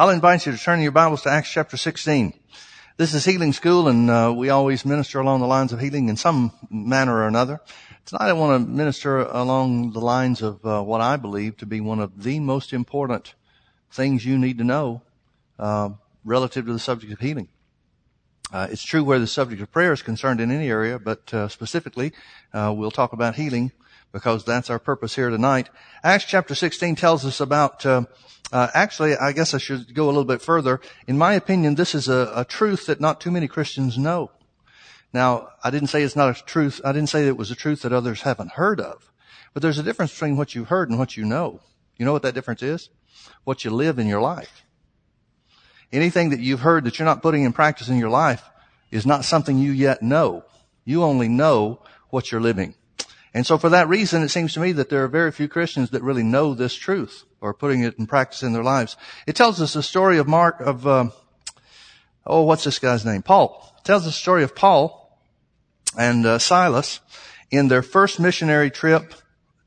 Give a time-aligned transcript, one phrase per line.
[0.00, 2.32] I'll invite you to turn your Bibles to Acts chapter 16.
[2.98, 6.16] This is Healing School and uh, we always minister along the lines of healing in
[6.16, 7.60] some manner or another.
[8.06, 11.80] Tonight I want to minister along the lines of uh, what I believe to be
[11.80, 13.34] one of the most important
[13.90, 15.02] things you need to know
[15.58, 15.88] uh,
[16.24, 17.48] relative to the subject of healing.
[18.52, 21.48] Uh, it's true where the subject of prayer is concerned in any area, but uh,
[21.48, 22.12] specifically,
[22.54, 23.72] uh, we'll talk about healing
[24.12, 25.68] because that's our purpose here tonight.
[26.02, 28.04] Acts chapter 16 tells us about, uh,
[28.52, 30.80] uh, actually, I guess I should go a little bit further.
[31.06, 34.30] In my opinion, this is a, a, truth that not too many Christians know.
[35.12, 36.80] Now, I didn't say it's not a truth.
[36.84, 39.10] I didn't say it was a truth that others haven't heard of.
[39.52, 41.60] But there's a difference between what you've heard and what you know.
[41.96, 42.90] You know what that difference is?
[43.44, 44.64] What you live in your life.
[45.92, 48.44] Anything that you've heard that you're not putting in practice in your life
[48.90, 50.44] is not something you yet know.
[50.84, 52.74] You only know what you're living.
[53.34, 55.90] And so for that reason, it seems to me that there are very few Christians
[55.90, 58.96] that really know this truth or putting it in practice in their lives.
[59.26, 61.10] It tells us the story of Mark, of, uh,
[62.26, 63.22] oh, what's this guy's name?
[63.22, 63.74] Paul.
[63.78, 65.18] It tells the story of Paul
[65.96, 67.00] and uh, Silas
[67.50, 69.14] in their first missionary trip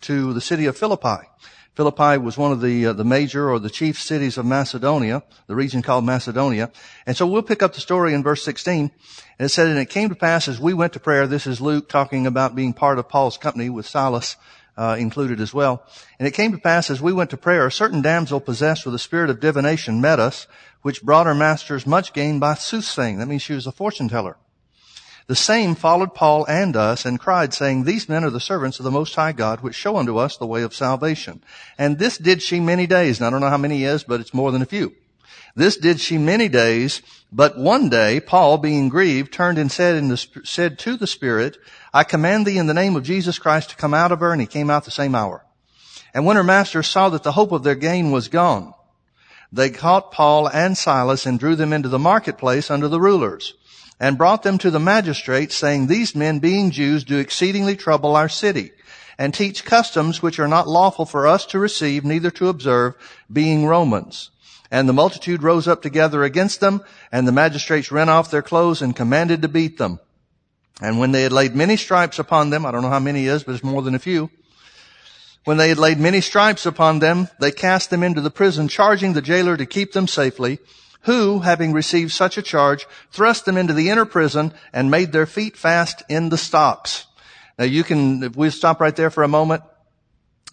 [0.02, 1.28] to the city of Philippi.
[1.76, 5.56] Philippi was one of the uh, the major or the chief cities of Macedonia, the
[5.56, 6.70] region called Macedonia.
[7.06, 8.92] And so we'll pick up the story in verse 16.
[9.40, 11.28] And it said, and it came to pass as we went to prayer.
[11.28, 14.36] This is Luke talking about being part of Paul's company with Silas
[14.78, 15.84] uh, included as well.
[16.20, 18.96] And it came to pass as we went to prayer, a certain damsel possessed with
[18.96, 20.48] a spirit of divination met us,
[20.82, 23.20] which brought her masters much gain by soothsaying.
[23.20, 24.38] That means she was a fortune teller.
[25.32, 28.84] The same followed Paul and us and cried, saying, These men are the servants of
[28.84, 31.42] the Most High God, which show unto us the way of salvation.
[31.78, 33.18] And this did she many days.
[33.18, 34.94] And I don't know how many is, but it's more than a few.
[35.56, 40.18] This did she many days, but one day Paul, being grieved, turned and said, the,
[40.44, 41.58] said to the Spirit,
[41.94, 44.42] I command thee in the name of Jesus Christ to come out of her, and
[44.42, 45.46] he came out the same hour.
[46.14, 48.74] And when her masters saw that the hope of their gain was gone,
[49.50, 53.54] they caught Paul and Silas and drew them into the marketplace under the rulers
[54.02, 58.28] and brought them to the magistrates, saying, These men, being Jews, do exceedingly trouble our
[58.28, 58.72] city,
[59.16, 62.96] and teach customs which are not lawful for us to receive, neither to observe,
[63.32, 64.32] being Romans.
[64.72, 68.82] And the multitude rose up together against them, and the magistrates rent off their clothes
[68.82, 70.00] and commanded to beat them.
[70.82, 73.44] And when they had laid many stripes upon them, I don't know how many is,
[73.44, 74.32] but it's more than a few.
[75.44, 79.14] When they had laid many stripes upon them, they cast them into the prison, charging
[79.14, 80.58] the jailer to keep them safely
[81.04, 85.26] who, having received such a charge, thrust them into the inner prison and made their
[85.26, 87.08] feet fast in the stocks.
[87.58, 89.64] Now you can, if we stop right there for a moment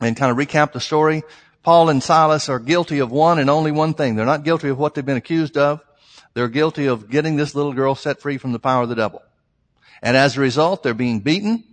[0.00, 1.22] and kind of recap the story,
[1.62, 4.16] Paul and Silas are guilty of one and only one thing.
[4.16, 5.82] They're not guilty of what they've been accused of.
[6.34, 9.22] They're guilty of getting this little girl set free from the power of the devil.
[10.00, 11.64] And as a result, they're being beaten.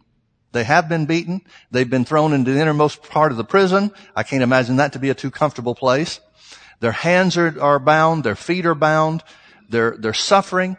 [0.51, 1.41] They have been beaten.
[1.71, 3.91] They've been thrown into the innermost part of the prison.
[4.15, 6.19] I can't imagine that to be a too comfortable place.
[6.79, 8.23] Their hands are, are bound.
[8.23, 9.23] Their feet are bound.
[9.69, 10.77] They're, they're suffering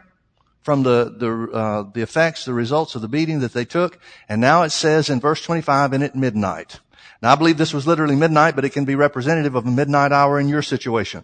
[0.61, 3.99] from the, the, uh, the effects, the results of the beating that they took.
[4.27, 6.79] And now it says in verse 25, and at midnight.
[7.21, 10.11] Now I believe this was literally midnight, but it can be representative of a midnight
[10.11, 11.23] hour in your situation.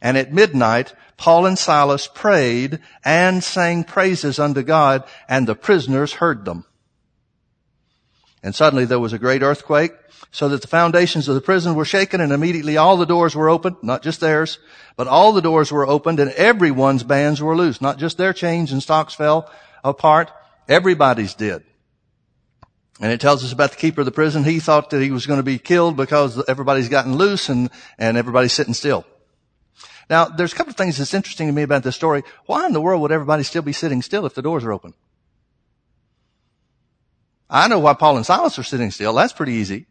[0.00, 6.14] And at midnight, Paul and Silas prayed and sang praises unto God, and the prisoners
[6.14, 6.64] heard them.
[8.42, 9.92] And suddenly there was a great earthquake,
[10.30, 13.50] so that the foundations of the prison were shaken and immediately all the doors were
[13.50, 14.58] opened, not just theirs,
[14.96, 17.80] but all the doors were opened and everyone's bands were loose.
[17.80, 19.50] Not just their chains and stocks fell
[19.84, 20.30] apart,
[20.68, 21.62] everybody's did.
[23.00, 24.44] And it tells us about the keeper of the prison.
[24.44, 28.16] He thought that he was going to be killed because everybody's gotten loose and, and
[28.16, 29.04] everybody's sitting still.
[30.08, 32.22] Now, there's a couple of things that's interesting to me about this story.
[32.46, 34.94] Why in the world would everybody still be sitting still if the doors are open?
[37.52, 39.12] I know why Paul and Silas are sitting still.
[39.12, 39.86] That's pretty easy.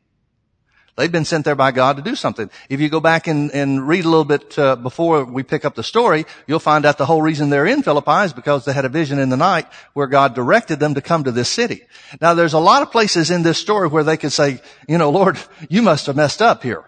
[0.98, 2.50] They've been sent there by God to do something.
[2.70, 5.76] If you go back and, and read a little bit uh, before we pick up
[5.76, 8.84] the story, you'll find out the whole reason they're in Philippi is because they had
[8.84, 11.84] a vision in the night where God directed them to come to this city.
[12.20, 15.12] Now, there's a lot of places in this story where they could say, you know,
[15.12, 15.38] Lord,
[15.70, 16.84] you must have messed up here.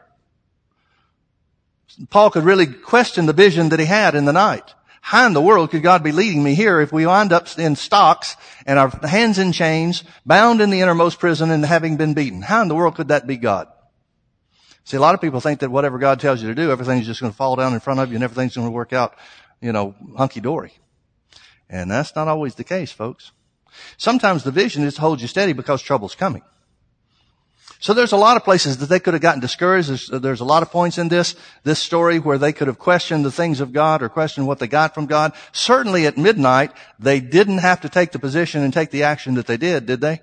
[2.09, 4.74] Paul could really question the vision that he had in the night.
[5.05, 7.75] How in the world could God be leading me here if we wind up in
[7.75, 12.41] stocks and our hands in chains, bound in the innermost prison and having been beaten?
[12.41, 13.67] How in the world could that be God?
[14.85, 17.19] See, a lot of people think that whatever God tells you to do, everything's just
[17.19, 19.13] going to fall down in front of you and everything's going to work out,
[19.59, 20.71] you know, hunky dory.
[21.69, 23.33] And that's not always the case, folks.
[23.97, 26.44] Sometimes the vision is to hold you steady because trouble's coming.
[27.83, 29.89] So there's a lot of places that they could have gotten discouraged.
[29.89, 33.25] There's, there's, a lot of points in this, this story where they could have questioned
[33.25, 35.33] the things of God or questioned what they got from God.
[35.51, 39.47] Certainly at midnight, they didn't have to take the position and take the action that
[39.47, 40.21] they did, did they?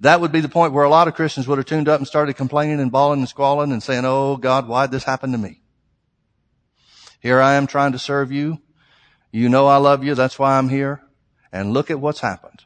[0.00, 2.06] That would be the point where a lot of Christians would have tuned up and
[2.08, 5.60] started complaining and bawling and squalling and saying, Oh God, why'd this happen to me?
[7.20, 8.60] Here I am trying to serve you.
[9.30, 10.16] You know I love you.
[10.16, 11.00] That's why I'm here.
[11.52, 12.64] And look at what's happened.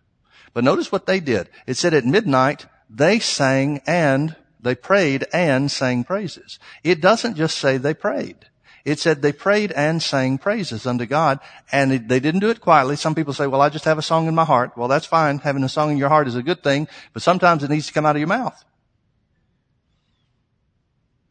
[0.55, 1.51] But notice what they did.
[1.67, 6.59] It said at midnight, they sang and they prayed and sang praises.
[6.83, 8.47] It doesn't just say they prayed.
[8.85, 11.41] It said they prayed and sang praises unto God,
[11.71, 12.97] and they didn't do it quietly.
[12.97, 14.77] Some people say, well, I just have a song in my heart.
[14.77, 15.39] Well, that's fine.
[15.39, 17.93] Having a song in your heart is a good thing, but sometimes it needs to
[17.93, 18.65] come out of your mouth.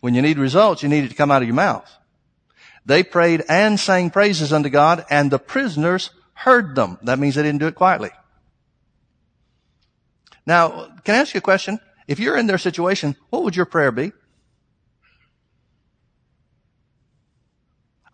[0.01, 1.91] When you need results, you need it to come out of your mouth.
[2.85, 6.99] They prayed and sang praises unto God, and the prisoners heard them.
[7.01, 8.11] That means they didn't do it quietly.
[10.47, 11.77] Now, can I ask you a question?
[12.07, 14.13] If you're in their situation, what would your prayer be?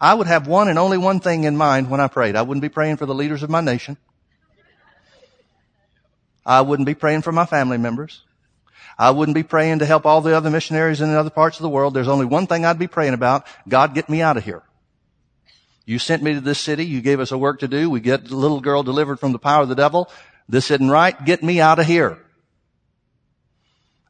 [0.02, 2.36] I would have one and only one thing in mind when I prayed.
[2.36, 3.98] I wouldn't be praying for the leaders of my nation.
[6.44, 8.24] I wouldn't be praying for my family members.
[8.98, 11.70] I wouldn't be praying to help all the other missionaries in other parts of the
[11.70, 11.94] world.
[11.94, 13.46] There's only one thing I'd be praying about.
[13.70, 14.64] God, get me out of here.
[15.86, 16.86] You sent me to this city.
[16.86, 17.90] You gave us a work to do.
[17.90, 20.10] We get the little girl delivered from the power of the devil.
[20.48, 21.24] This isn't right.
[21.26, 22.20] Get me out of here.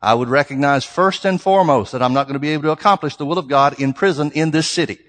[0.02, 3.16] I would recognize first and foremost that I'm not going to be able to accomplish
[3.16, 5.00] the will of God in prison in this city.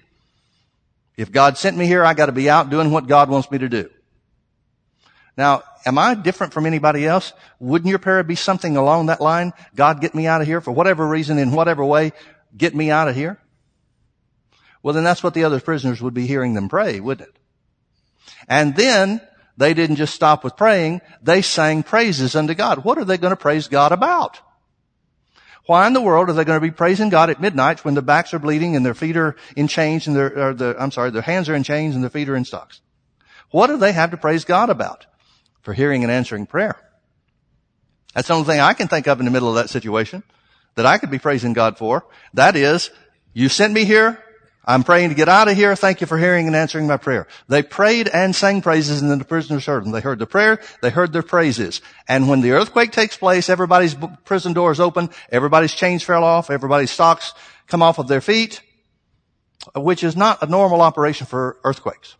[1.17, 3.57] If God sent me here, I got to be out doing what God wants me
[3.57, 3.89] to do.
[5.37, 7.33] Now, am I different from anybody else?
[7.59, 9.51] Wouldn't your prayer be something along that line?
[9.75, 12.13] God, get me out of here for whatever reason, in whatever way,
[12.55, 13.37] get me out of here?
[14.81, 17.35] Well, then that's what the other prisoners would be hearing them pray, wouldn't it?
[18.47, 19.19] And then
[19.57, 22.83] they didn't just stop with praying, they sang praises unto God.
[22.83, 24.39] What are they going to praise God about?
[25.67, 28.03] Why in the world are they going to be praising God at midnight when their
[28.03, 31.23] backs are bleeding and their feet are in chains and their, the, I'm sorry, their
[31.23, 32.81] hands are in chains and their feet are in stocks?
[33.49, 35.07] What do they have to praise God about?
[35.61, 36.75] For hearing and answering prayer.
[38.13, 40.23] That's the only thing I can think of in the middle of that situation
[40.75, 42.05] that I could be praising God for.
[42.33, 42.91] That is,
[43.33, 44.23] you sent me here.
[44.67, 45.75] I'm praying to get out of here.
[45.75, 47.27] Thank you for hearing and answering my prayer.
[47.47, 49.91] They prayed and sang praises and then the prisoners heard them.
[49.91, 50.59] They heard the prayer.
[50.81, 51.81] They heard their praises.
[52.07, 55.11] And when the earthquake takes place, everybody's prison doors open.
[55.31, 56.49] Everybody's chains fell off.
[56.49, 57.33] Everybody's stocks
[57.67, 58.61] come off of their feet,
[59.75, 62.15] which is not a normal operation for earthquakes.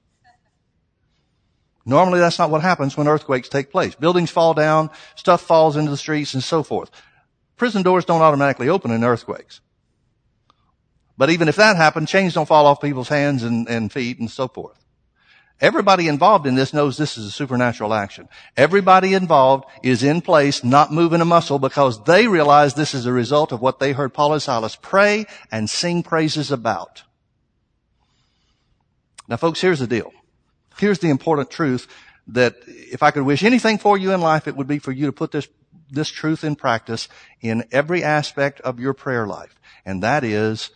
[1.86, 3.96] Normally that's not what happens when earthquakes take place.
[3.96, 6.90] Buildings fall down, stuff falls into the streets and so forth.
[7.58, 9.62] Prison doors don't automatically open in earthquakes.
[11.18, 14.30] But even if that happened, chains don't fall off people's hands and, and feet and
[14.30, 14.86] so forth.
[15.62, 18.28] Everybody involved in this knows this is a supernatural action.
[18.58, 23.14] Everybody involved is in place, not moving a muscle because they realize this is a
[23.14, 27.04] result of what they heard Paul and Silas pray and sing praises about.
[29.30, 30.12] Now folks, here's the deal.
[30.78, 31.88] Here's the important truth
[32.28, 35.06] that if I could wish anything for you in life, it would be for you
[35.06, 35.48] to put this,
[35.90, 37.08] this truth in practice
[37.40, 39.58] in every aspect of your prayer life.
[39.86, 40.72] And that is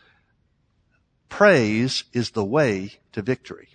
[1.29, 3.69] Praise is the way to victory.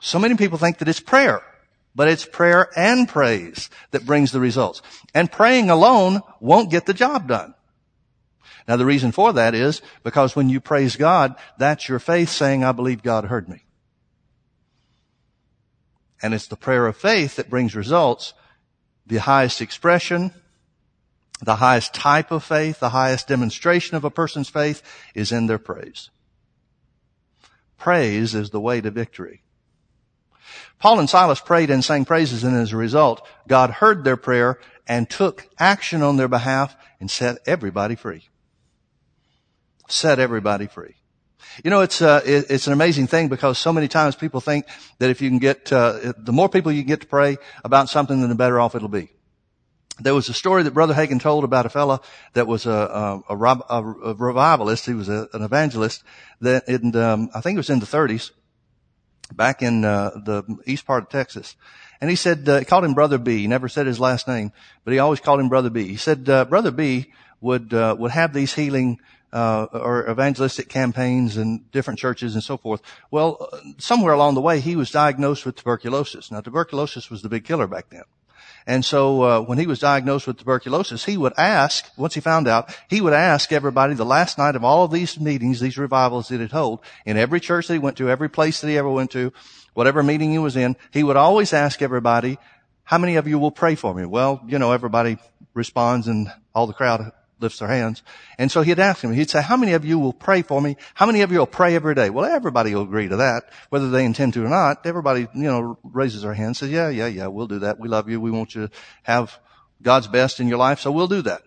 [0.00, 1.42] So many people think that it's prayer,
[1.94, 4.82] but it's prayer and praise that brings the results.
[5.14, 7.54] And praying alone won't get the job done.
[8.66, 12.64] Now the reason for that is because when you praise God, that's your faith saying,
[12.64, 13.62] I believe God heard me.
[16.22, 18.32] And it's the prayer of faith that brings results.
[19.06, 20.32] The highest expression
[21.42, 24.82] the highest type of faith, the highest demonstration of a person's faith
[25.14, 26.10] is in their praise.
[27.78, 29.42] Praise is the way to victory.
[30.78, 34.58] Paul and Silas prayed and sang praises and as a result, God heard their prayer
[34.86, 38.28] and took action on their behalf and set everybody free.
[39.88, 40.96] Set everybody free.
[41.64, 44.66] You know, it's uh, it's an amazing thing because so many times people think
[44.98, 47.88] that if you can get uh, the more people you can get to pray about
[47.88, 49.08] something, then the better off it'll be.
[49.98, 52.02] There was a story that Brother Hagin told about a fellow
[52.34, 54.84] that was a, a, a, a revivalist.
[54.84, 56.04] He was an evangelist
[56.40, 58.30] that in, um, I think it was in the 30s,
[59.32, 61.56] back in uh, the east part of Texas.
[62.00, 63.38] And he said, uh, he called him Brother B.
[63.38, 64.52] He never said his last name,
[64.84, 65.88] but he always called him Brother B.
[65.88, 69.00] He said, uh, Brother B would, uh, would have these healing,
[69.32, 72.80] uh, or evangelistic campaigns in different churches and so forth.
[73.10, 73.48] Well,
[73.78, 76.30] somewhere along the way, he was diagnosed with tuberculosis.
[76.30, 78.04] Now, tuberculosis was the big killer back then.
[78.66, 82.48] And so uh, when he was diagnosed with tuberculosis, he would ask, once he found
[82.48, 86.28] out, he would ask everybody the last night of all of these meetings, these revivals
[86.28, 88.90] that he'd hold, in every church that he went to, every place that he ever
[88.90, 89.32] went to,
[89.74, 92.38] whatever meeting he was in, he would always ask everybody,
[92.82, 94.04] how many of you will pray for me?
[94.04, 95.18] Well, you know, everybody
[95.54, 98.02] responds and all the crowd lifts their hands.
[98.38, 100.76] And so he'd ask him, he'd say, how many of you will pray for me?
[100.94, 102.08] How many of you will pray every day?
[102.10, 104.86] Well, everybody will agree to that, whether they intend to or not.
[104.86, 107.78] Everybody, you know, raises their hand, and says, yeah, yeah, yeah, we'll do that.
[107.78, 108.20] We love you.
[108.20, 109.38] We want you to have
[109.82, 111.42] God's best in your life, so we'll do that.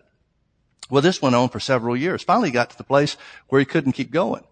[0.88, 2.22] Well, this went on for several years.
[2.22, 3.16] Finally he got to the place
[3.48, 4.44] where he couldn't keep going.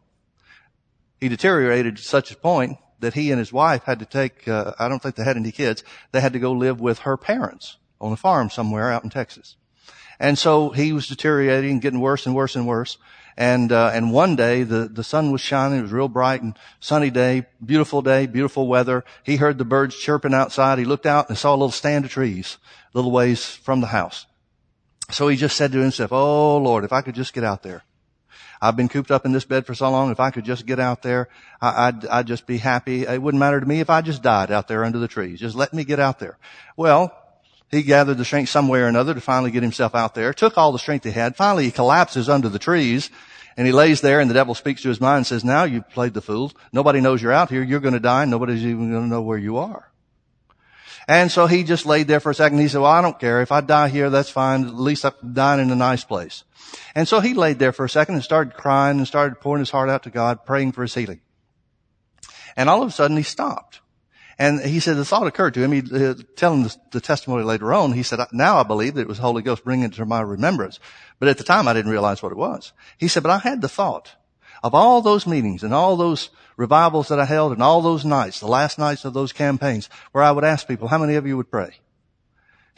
[1.21, 4.73] he deteriorated to such a point that he and his wife had to take, uh,
[4.79, 7.77] I don't think they had any kids, they had to go live with her parents
[8.01, 9.57] on a farm somewhere out in Texas.
[10.21, 12.99] And so he was deteriorating, getting worse and worse and worse.
[13.37, 15.79] And, uh, and one day the, the sun was shining.
[15.79, 19.05] It was real bright and sunny day, beautiful day, beautiful weather.
[19.23, 20.79] He heard the birds chirping outside.
[20.79, 22.59] He looked out and saw a little stand of trees,
[22.93, 24.27] a little ways from the house.
[25.11, 27.85] So he just said to himself, Oh Lord, if I could just get out there.
[28.61, 30.11] I've been cooped up in this bed for so long.
[30.11, 31.29] If I could just get out there,
[31.61, 33.07] I, would I'd just be happy.
[33.07, 35.39] It wouldn't matter to me if I just died out there under the trees.
[35.39, 36.39] Just let me get out there.
[36.77, 37.17] Well,
[37.71, 40.57] he gathered the strength some way or another to finally get himself out there, took
[40.57, 41.37] all the strength he had.
[41.37, 43.11] Finally, he collapses under the trees
[43.57, 45.89] and he lays there and the devil speaks to his mind and says, now you've
[45.91, 46.53] played the fool.
[46.73, 47.63] Nobody knows you're out here.
[47.63, 49.91] You're going to die nobody's even going to know where you are.
[51.09, 52.59] And so he just laid there for a second.
[52.59, 53.41] He said, well, I don't care.
[53.41, 54.67] If I die here, that's fine.
[54.67, 56.45] At least I'm dying in a nice place.
[56.95, 59.71] And so he laid there for a second and started crying and started pouring his
[59.71, 61.23] heart out to God, praying for his healing.
[62.57, 63.81] And all of a sudden he stopped.
[64.39, 65.73] And he said the thought occurred to him.
[65.73, 67.93] He uh, telling the, the, testimony later on.
[67.93, 70.79] He said, "Now I believe that it was Holy Ghost bringing it to my remembrance,
[71.19, 73.63] but at the time I didn't realize what it was." He said, "But I had
[73.63, 74.13] the thought
[74.63, 78.39] of all those meetings and all those revivals that I held and all those nights,
[78.39, 81.37] the last nights of those campaigns, where I would ask people, how many of you
[81.37, 81.81] would pray?"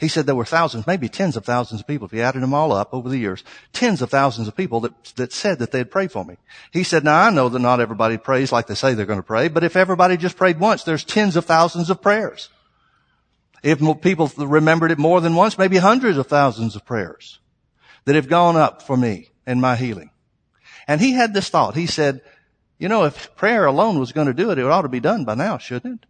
[0.01, 2.55] He said there were thousands, maybe tens of thousands of people, if you added them
[2.55, 5.91] all up over the years, tens of thousands of people that, that said that they'd
[5.91, 6.37] pray for me.
[6.71, 9.23] He said, now I know that not everybody prays like they say they're going to
[9.23, 12.49] pray, but if everybody just prayed once, there's tens of thousands of prayers.
[13.61, 17.37] If people remembered it more than once, maybe hundreds of thousands of prayers
[18.05, 20.09] that have gone up for me and my healing.
[20.87, 21.75] And he had this thought.
[21.75, 22.21] He said,
[22.79, 25.25] you know, if prayer alone was going to do it, it ought to be done
[25.25, 26.07] by now, shouldn't it?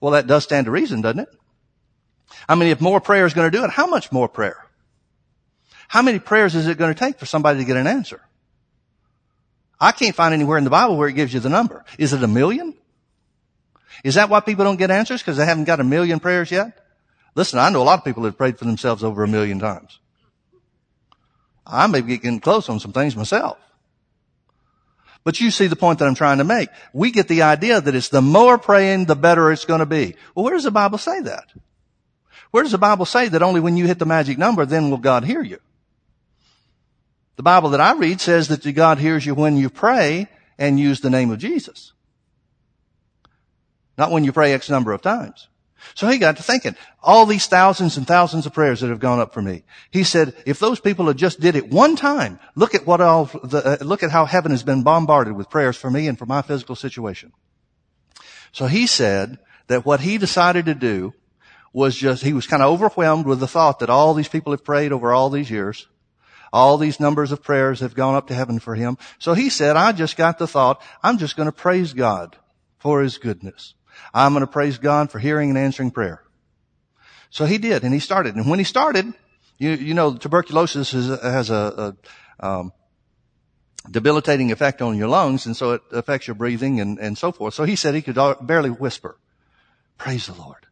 [0.00, 1.28] Well, that does stand to reason, doesn't it?
[2.48, 4.64] I mean, if more prayer is going to do it, how much more prayer?
[5.88, 8.20] How many prayers is it going to take for somebody to get an answer?
[9.80, 11.84] I can't find anywhere in the Bible where it gives you the number.
[11.98, 12.74] Is it a million?
[14.02, 15.20] Is that why people don't get answers?
[15.20, 16.78] Because they haven't got a million prayers yet?
[17.34, 19.58] Listen, I know a lot of people that have prayed for themselves over a million
[19.58, 19.98] times.
[21.66, 23.58] I may be getting close on some things myself.
[25.24, 26.68] But you see the point that I'm trying to make.
[26.92, 30.16] We get the idea that it's the more praying, the better it's going to be.
[30.34, 31.46] Well, where does the Bible say that?
[32.54, 34.98] Where does the Bible say that only when you hit the magic number, then will
[34.98, 35.58] God hear you?
[37.34, 41.00] The Bible that I read says that God hears you when you pray and use
[41.00, 41.92] the name of Jesus.
[43.98, 45.48] Not when you pray X number of times.
[45.96, 49.18] So he got to thinking, all these thousands and thousands of prayers that have gone
[49.18, 49.64] up for me.
[49.90, 53.24] He said, if those people had just did it one time, look at what all,
[53.42, 56.26] the, uh, look at how heaven has been bombarded with prayers for me and for
[56.26, 57.32] my physical situation.
[58.52, 61.14] So he said that what he decided to do
[61.74, 64.64] was just, he was kind of overwhelmed with the thought that all these people have
[64.64, 65.88] prayed over all these years.
[66.52, 68.96] All these numbers of prayers have gone up to heaven for him.
[69.18, 72.36] So he said, I just got the thought, I'm just going to praise God
[72.78, 73.74] for his goodness.
[74.14, 76.22] I'm going to praise God for hearing and answering prayer.
[77.28, 78.36] So he did, and he started.
[78.36, 79.12] And when he started,
[79.58, 81.96] you, you know, tuberculosis is, has a,
[82.40, 82.72] a um,
[83.90, 87.54] debilitating effect on your lungs, and so it affects your breathing and, and so forth.
[87.54, 89.18] So he said he could barely whisper,
[89.98, 90.63] praise the Lord.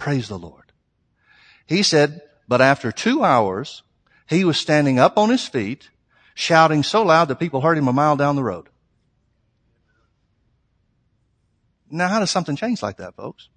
[0.00, 0.72] Praise the Lord.
[1.66, 3.82] He said, but after two hours,
[4.26, 5.90] he was standing up on his feet,
[6.34, 8.70] shouting so loud that people heard him a mile down the road.
[11.90, 13.50] Now, how does something change like that, folks?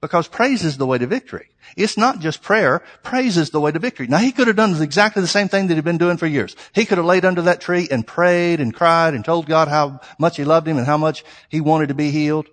[0.00, 1.50] Because praise is the way to victory.
[1.76, 2.82] It's not just prayer.
[3.02, 4.06] Praise is the way to victory.
[4.06, 6.56] Now, he could have done exactly the same thing that he'd been doing for years.
[6.72, 10.00] He could have laid under that tree and prayed and cried and told God how
[10.18, 12.48] much he loved him and how much he wanted to be healed.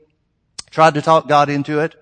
[0.71, 1.95] Tried to talk God into it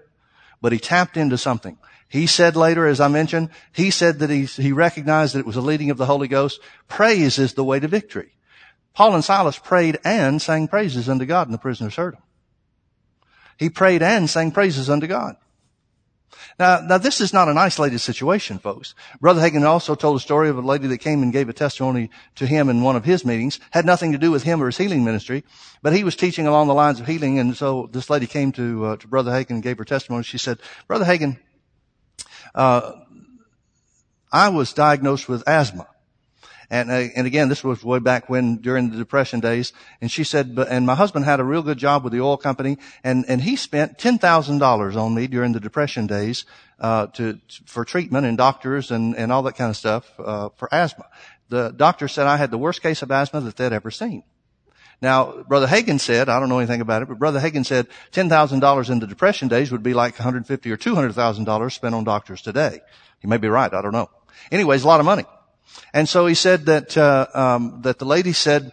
[0.61, 1.77] but he tapped into something.
[2.07, 5.55] He said later, as I mentioned, he said that he, he recognized that it was
[5.55, 6.59] a leading of the Holy Ghost.
[6.87, 8.33] Praise is the way to victory.
[8.93, 12.23] Paul and Silas prayed and sang praises unto God and the prisoners heard him.
[13.57, 15.35] He prayed and sang praises unto God.
[16.59, 18.93] Now, now this is not an isolated situation, folks.
[19.19, 22.09] Brother Hagin also told a story of a lady that came and gave a testimony
[22.35, 23.59] to him in one of his meetings.
[23.71, 25.43] Had nothing to do with him or his healing ministry,
[25.81, 28.85] but he was teaching along the lines of healing, and so this lady came to
[28.85, 30.23] uh, to Brother Hagin and gave her testimony.
[30.23, 31.39] She said, "Brother Hagin,
[32.55, 32.93] uh,
[34.31, 35.87] I was diagnosed with asthma."
[36.71, 39.73] And, uh, and again, this was way back when during the depression days.
[39.99, 42.37] And she said, but, and my husband had a real good job with the oil
[42.37, 46.45] company and, and he spent $10,000 on me during the depression days,
[46.79, 50.73] uh, to, for treatment and doctors and, and all that kind of stuff, uh, for
[50.73, 51.05] asthma.
[51.49, 54.23] The doctor said I had the worst case of asthma that they'd ever seen.
[55.01, 58.89] Now, Brother Hagin said, I don't know anything about it, but Brother Hagin said $10,000
[58.89, 62.79] in the depression days would be like 150 or $200,000 spent on doctors today.
[63.19, 63.73] He may be right.
[63.73, 64.09] I don't know.
[64.53, 65.25] Anyways, a lot of money.
[65.93, 68.71] And so he said that uh, um, that the lady said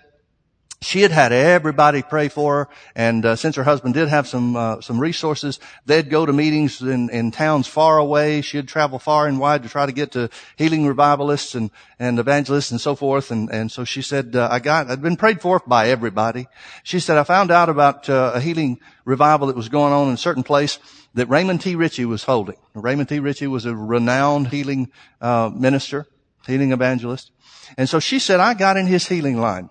[0.80, 4.54] she had had everybody pray for her, and uh, since her husband did have some
[4.54, 8.42] uh, some resources, they'd go to meetings in, in towns far away.
[8.42, 12.70] She'd travel far and wide to try to get to healing revivalists and and evangelists
[12.70, 13.32] and so forth.
[13.32, 16.46] And and so she said, uh, I got I'd been prayed for by everybody.
[16.84, 20.14] She said I found out about uh, a healing revival that was going on in
[20.14, 20.78] a certain place
[21.14, 21.74] that Raymond T.
[21.74, 22.56] Richey was holding.
[22.74, 23.18] Raymond T.
[23.18, 26.06] Richey was a renowned healing uh, minister,
[26.48, 27.30] healing evangelist,
[27.76, 29.70] and so she said I got in his healing line.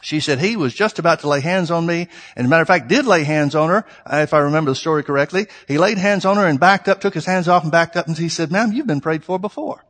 [0.00, 2.60] She said he was just about to lay hands on me, and as a matter
[2.60, 5.46] of fact, did lay hands on her, uh, if I remember the story correctly.
[5.66, 8.06] He laid hands on her and backed up, took his hands off and backed up,
[8.06, 9.82] and he said, ma'am, you've been prayed for before.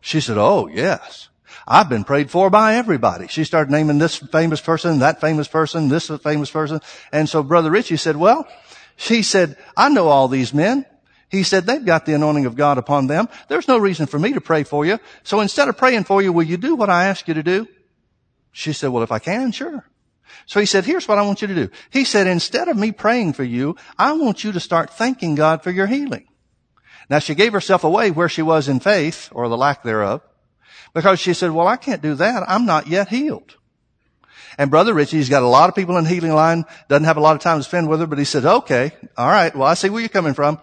[0.00, 1.28] She said, oh, yes.
[1.66, 3.26] I've been prayed for by everybody.
[3.26, 6.80] She started naming this famous person, that famous person, this famous person.
[7.10, 8.46] And so Brother Richey said, well,
[8.96, 10.86] she said, I know all these men.
[11.30, 13.28] He said, they've got the anointing of God upon them.
[13.48, 14.98] There's no reason for me to pray for you.
[15.24, 17.68] So instead of praying for you, will you do what I ask you to do?
[18.52, 19.84] She said, well, if I can, sure.
[20.46, 21.70] So he said, here's what I want you to do.
[21.90, 25.62] He said, instead of me praying for you, I want you to start thanking God
[25.62, 26.26] for your healing.
[27.10, 30.22] Now she gave herself away where she was in faith or the lack thereof
[30.94, 32.44] because she said, well, I can't do that.
[32.48, 33.56] I'm not yet healed.
[34.58, 37.36] And Brother Richey's got a lot of people in healing line, doesn't have a lot
[37.36, 39.88] of time to spend with her, but he said, okay, all right, well, I see
[39.88, 40.58] where you're coming from.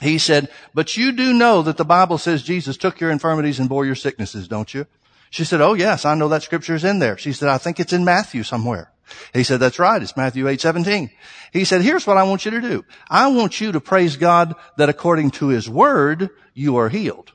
[0.00, 3.68] He said, but you do know that the Bible says Jesus took your infirmities and
[3.68, 4.86] bore your sicknesses, don't you?
[5.28, 7.18] She said, oh yes, I know that scripture is in there.
[7.18, 8.90] She said, I think it's in Matthew somewhere.
[9.32, 10.02] He said, that's right.
[10.02, 11.10] It's Matthew 8, 17.
[11.52, 12.84] He said, here's what I want you to do.
[13.08, 17.32] I want you to praise God that according to his word, you are healed.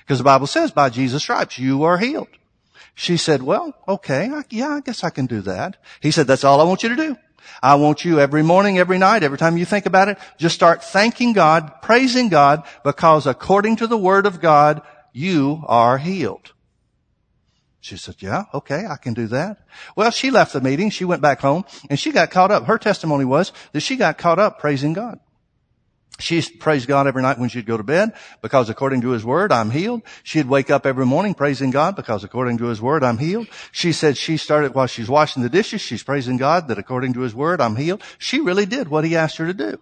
[0.00, 2.28] Because the Bible says by Jesus stripes, you are healed.
[2.94, 5.76] She said, well, okay, I, yeah, I guess I can do that.
[6.00, 7.16] He said, that's all I want you to do.
[7.62, 10.82] I want you every morning, every night, every time you think about it, just start
[10.82, 16.52] thanking God, praising God, because according to the word of God, you are healed.
[17.80, 19.58] She said, yeah, okay, I can do that.
[19.94, 20.90] Well, she left the meeting.
[20.90, 22.64] She went back home and she got caught up.
[22.64, 25.20] Her testimony was that she got caught up praising God.
[26.18, 29.52] She praised God every night when she'd go to bed because according to His Word,
[29.52, 30.02] I'm healed.
[30.22, 33.48] She'd wake up every morning praising God because according to His Word, I'm healed.
[33.70, 37.20] She said she started while she's washing the dishes, she's praising God that according to
[37.20, 38.02] His Word, I'm healed.
[38.18, 39.78] She really did what He asked her to do.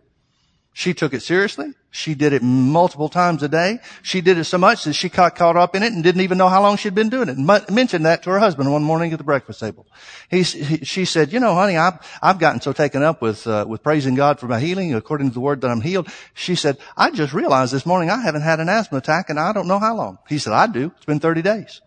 [0.77, 1.73] She took it seriously.
[1.93, 3.79] She did it multiple times a day.
[4.03, 6.37] She did it so much that she got caught up in it and didn't even
[6.37, 7.39] know how long she'd been doing it.
[7.39, 9.87] And mentioned that to her husband one morning at the breakfast table.
[10.29, 13.65] He, he, she said, "You know, honey, I've I've gotten so taken up with uh,
[13.69, 16.79] with praising God for my healing, according to the word that I'm healed." She said,
[16.97, 19.79] "I just realized this morning I haven't had an asthma attack, and I don't know
[19.79, 20.91] how long." He said, "I do.
[20.97, 21.83] It's been 30 days."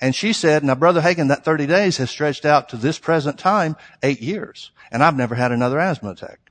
[0.00, 3.38] And she said, "Now, brother Hagin, that 30 days has stretched out to this present
[3.38, 6.43] time eight years, and I've never had another asthma attack."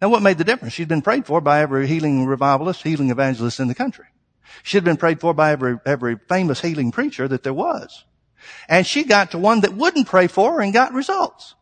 [0.00, 0.74] Now what made the difference?
[0.74, 4.06] She'd been prayed for by every healing revivalist, healing evangelist in the country.
[4.62, 8.04] She'd been prayed for by every, every famous healing preacher that there was.
[8.68, 11.54] And she got to one that wouldn't pray for her and got results.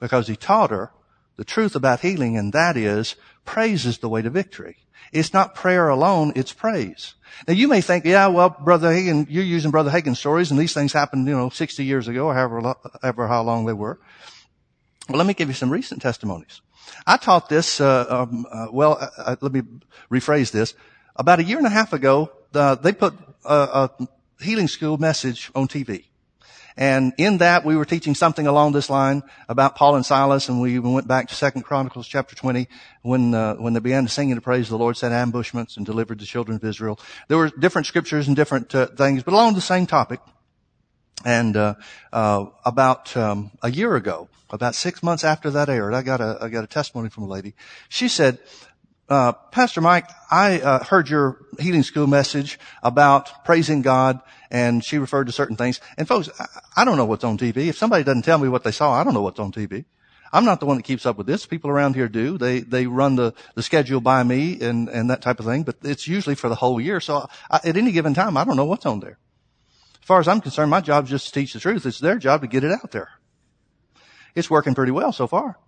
[0.00, 0.90] Because he taught her
[1.36, 4.76] the truth about healing and that is praise is the way to victory.
[5.12, 7.14] It's not prayer alone, it's praise.
[7.46, 10.74] Now you may think, yeah, well, Brother Hagin, you're using Brother Hagin's stories and these
[10.74, 13.98] things happened, you know, 60 years ago or however, however how long they were.
[15.08, 16.62] Well, let me give you some recent testimonies.
[17.06, 19.62] I taught this, uh, um, uh, well, uh, uh let me
[20.10, 20.74] rephrase this.
[21.16, 23.14] About a year and a half ago, they put
[23.44, 24.08] a, a
[24.42, 26.04] healing school message on TV.
[26.76, 30.60] And in that, we were teaching something along this line about Paul and Silas, and
[30.60, 32.68] we went back to Second Chronicles chapter 20,
[33.02, 35.86] when, uh, when they began to sing and to praise the Lord, set ambushments and
[35.86, 36.98] delivered the children of Israel.
[37.28, 40.18] There were different scriptures and different uh, things, but along the same topic.
[41.24, 41.74] And uh,
[42.12, 46.38] uh, about um, a year ago, about six months after that aired, I got a
[46.40, 47.54] I got a testimony from a lady.
[47.88, 48.38] She said,
[49.08, 54.98] uh, "Pastor Mike, I uh, heard your healing school message about praising God, and she
[54.98, 55.80] referred to certain things.
[55.98, 57.66] And folks, I, I don't know what's on TV.
[57.68, 59.84] If somebody doesn't tell me what they saw, I don't know what's on TV."
[60.32, 61.46] I'm not the one that keeps up with this.
[61.46, 62.36] People around here do.
[62.38, 65.62] They they run the, the schedule by me and, and that type of thing.
[65.62, 66.98] But it's usually for the whole year.
[66.98, 69.18] So I, at any given time, I don't know what's on there.
[70.02, 71.86] As far as I'm concerned, my job is just to teach the truth.
[71.86, 73.10] It's their job to get it out there.
[74.34, 75.58] It's working pretty well so far.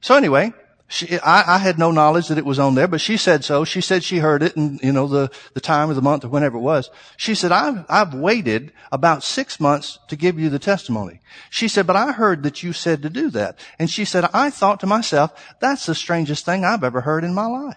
[0.00, 0.52] So anyway,
[0.90, 3.64] she, I, I, had no knowledge that it was on there, but she said so.
[3.64, 6.28] She said she heard it and, you know, the, the time of the month or
[6.28, 6.90] whenever it was.
[7.18, 11.20] She said, I've, I've waited about six months to give you the testimony.
[11.50, 13.58] She said, but I heard that you said to do that.
[13.78, 17.34] And she said, I thought to myself, that's the strangest thing I've ever heard in
[17.34, 17.76] my life.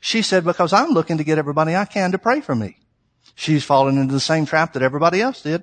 [0.00, 2.78] She said, because I'm looking to get everybody I can to pray for me.
[3.36, 5.62] She's fallen into the same trap that everybody else did.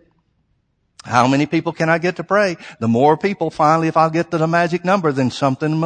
[1.06, 2.58] How many people can I get to pray?
[2.80, 5.80] The more people, finally, if I get to the magic number, then something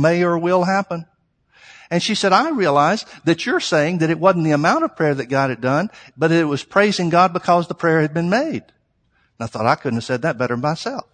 [0.00, 1.06] may or will happen.
[1.90, 5.14] And she said, I realize that you're saying that it wasn't the amount of prayer
[5.14, 8.62] that got it done, but it was praising God because the prayer had been made.
[8.62, 11.06] And I thought I couldn't have said that better myself.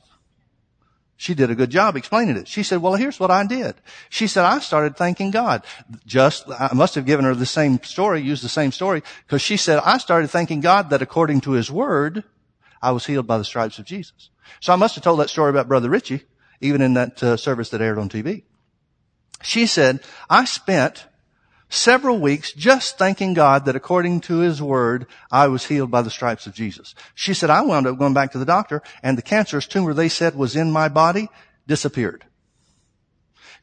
[1.17, 2.47] She did a good job explaining it.
[2.47, 3.75] She said, well, here's what I did.
[4.11, 5.65] She said, I started thanking God.
[6.05, 9.57] Just, I must have given her the same story, used the same story, because she
[9.57, 12.23] said, I started thanking God that according to His Word,
[12.83, 14.31] I was healed by the stripes of Jesus.
[14.61, 16.25] So I must have told that story about Brother Richey,
[16.61, 18.45] even in that uh, service that aired on TV.
[19.43, 21.07] She said, I spent
[21.69, 26.11] several weeks just thanking God that according to His Word, I was healed by the
[26.11, 26.95] stripes of Jesus.
[27.15, 30.09] She said, I wound up going back to the doctor and the cancerous tumor they
[30.09, 31.29] said was in my body
[31.67, 32.25] disappeared.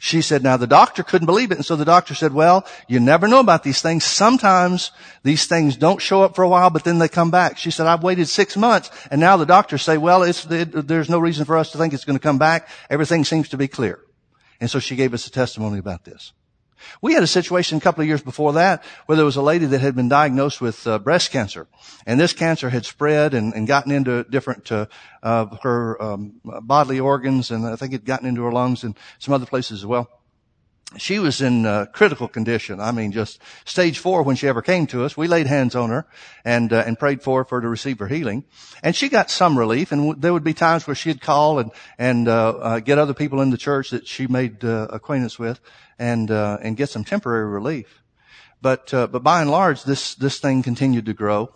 [0.04, 1.56] She said, now the doctor couldn't believe it.
[1.56, 4.04] And so the doctor said, well, you never know about these things.
[4.04, 4.92] Sometimes
[5.24, 7.58] these things don't show up for a while, but then they come back.
[7.58, 10.46] She said, I've waited six months and now the doctors say, well, it,
[10.90, 12.68] there's no reason for us to think it's going to come back.
[12.90, 13.98] Everything seems to be clear.
[14.60, 16.34] And so she gave us a testimony about this.
[17.02, 19.66] We had a situation a couple of years before that where there was a lady
[19.68, 21.68] that had been diagnosed with uh, breast cancer,
[22.06, 24.88] and this cancer had spread and, and gotten into different uh,
[25.22, 28.98] of her um, bodily organs, and I think it had gotten into her lungs and
[29.20, 30.10] some other places as well
[30.98, 32.80] she was in uh, critical condition.
[32.80, 35.18] I mean, just stage four when she ever came to us.
[35.18, 36.06] We laid hands on her
[36.46, 38.44] and uh, and prayed for her, for her to receive her healing,
[38.82, 39.92] and she got some relief.
[39.92, 43.14] And w- there would be times where she'd call and and uh, uh get other
[43.14, 45.60] people in the church that she made uh, acquaintance with,
[45.98, 48.02] and uh, and get some temporary relief.
[48.62, 51.54] But but by and large, this this thing continued to grow.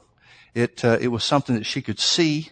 [0.53, 2.51] It it was something that she could see.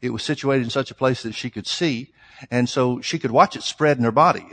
[0.00, 2.12] It was situated in such a place that she could see,
[2.50, 4.46] and so she could watch it spread in her body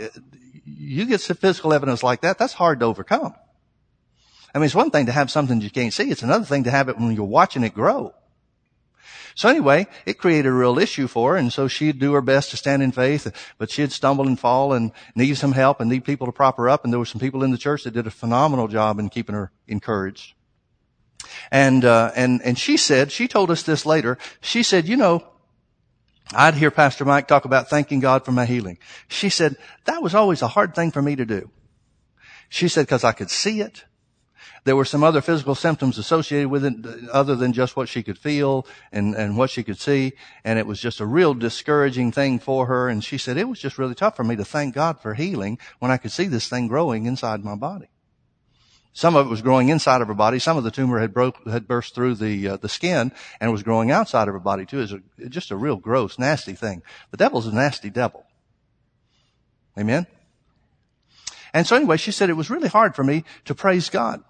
[0.67, 3.33] you get some physical evidence like that, that's hard to overcome.
[4.53, 6.09] I mean, it's one thing to have something you can't see.
[6.09, 8.13] It's another thing to have it when you're watching it grow.
[9.35, 12.49] So anyway, it created a real issue for her, and so she'd do her best
[12.51, 16.05] to stand in faith, but she'd stumble and fall and need some help and need
[16.05, 18.07] people to prop her up, and there were some people in the church that did
[18.07, 20.33] a phenomenal job in keeping her encouraged.
[21.51, 25.23] And, uh, and, and she said, she told us this later, she said, you know,
[26.33, 28.77] I'd hear Pastor Mike talk about thanking God for my healing.
[29.07, 31.49] She said, that was always a hard thing for me to do.
[32.49, 33.85] She said, cause I could see it.
[34.63, 36.75] There were some other physical symptoms associated with it
[37.09, 40.11] other than just what she could feel and, and what she could see.
[40.43, 42.89] And it was just a real discouraging thing for her.
[42.89, 45.57] And she said, it was just really tough for me to thank God for healing
[45.79, 47.87] when I could see this thing growing inside my body.
[48.97, 50.39] Some of it was growing inside of her body.
[50.39, 53.61] Some of the tumor had broke, had burst through the, uh, the skin and was
[53.61, 54.79] growing outside of her body too.
[55.19, 56.81] It's just a real gross, nasty thing.
[57.11, 58.25] The devil's a nasty devil.
[59.77, 60.07] Amen?
[61.53, 64.23] And so anyway, she said it was really hard for me to praise God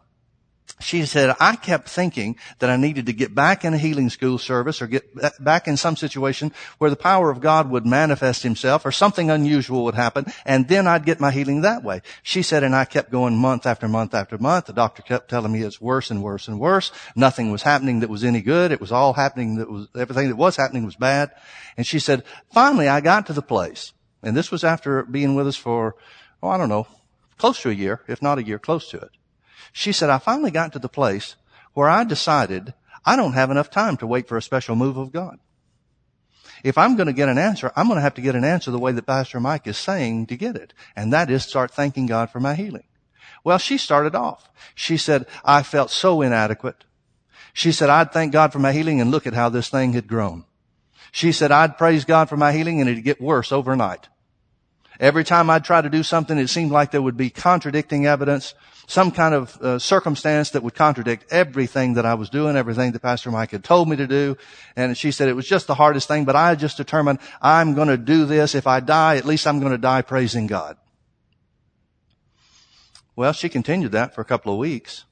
[0.79, 4.37] she said, I kept thinking that I needed to get back in a healing school
[4.37, 5.11] service or get
[5.43, 9.85] back in some situation where the power of God would manifest himself or something unusual
[9.85, 12.01] would happen and then I'd get my healing that way.
[12.21, 14.65] She said, and I kept going month after month after month.
[14.65, 16.91] The doctor kept telling me it's worse and worse and worse.
[17.15, 18.71] Nothing was happening that was any good.
[18.71, 21.31] It was all happening that was, everything that was happening was bad.
[21.75, 25.47] And she said, finally I got to the place, and this was after being with
[25.47, 25.95] us for,
[26.43, 26.85] oh, I don't know,
[27.37, 29.09] close to a year, if not a year, close to it.
[29.71, 31.35] She said, I finally got to the place
[31.73, 32.73] where I decided
[33.05, 35.39] I don't have enough time to wait for a special move of God.
[36.63, 38.71] If I'm going to get an answer, I'm going to have to get an answer
[38.71, 40.73] the way that Pastor Mike is saying to get it.
[40.95, 42.85] And that is start thanking God for my healing.
[43.43, 44.49] Well, she started off.
[44.75, 46.83] She said, I felt so inadequate.
[47.53, 50.07] She said, I'd thank God for my healing and look at how this thing had
[50.07, 50.45] grown.
[51.11, 54.09] She said, I'd praise God for my healing and it'd get worse overnight.
[54.99, 58.53] Every time I'd try to do something, it seemed like there would be contradicting evidence
[58.89, 63.01] some kind of uh, circumstance that would contradict everything that I was doing, everything that
[63.01, 64.37] Pastor Mike had told me to do.
[64.77, 67.89] And she said it was just the hardest thing, but I just determined I'm going
[67.89, 68.55] to do this.
[68.55, 70.77] If I die, at least I'm going to die praising God.
[73.13, 75.03] Well, she continued that for a couple of weeks.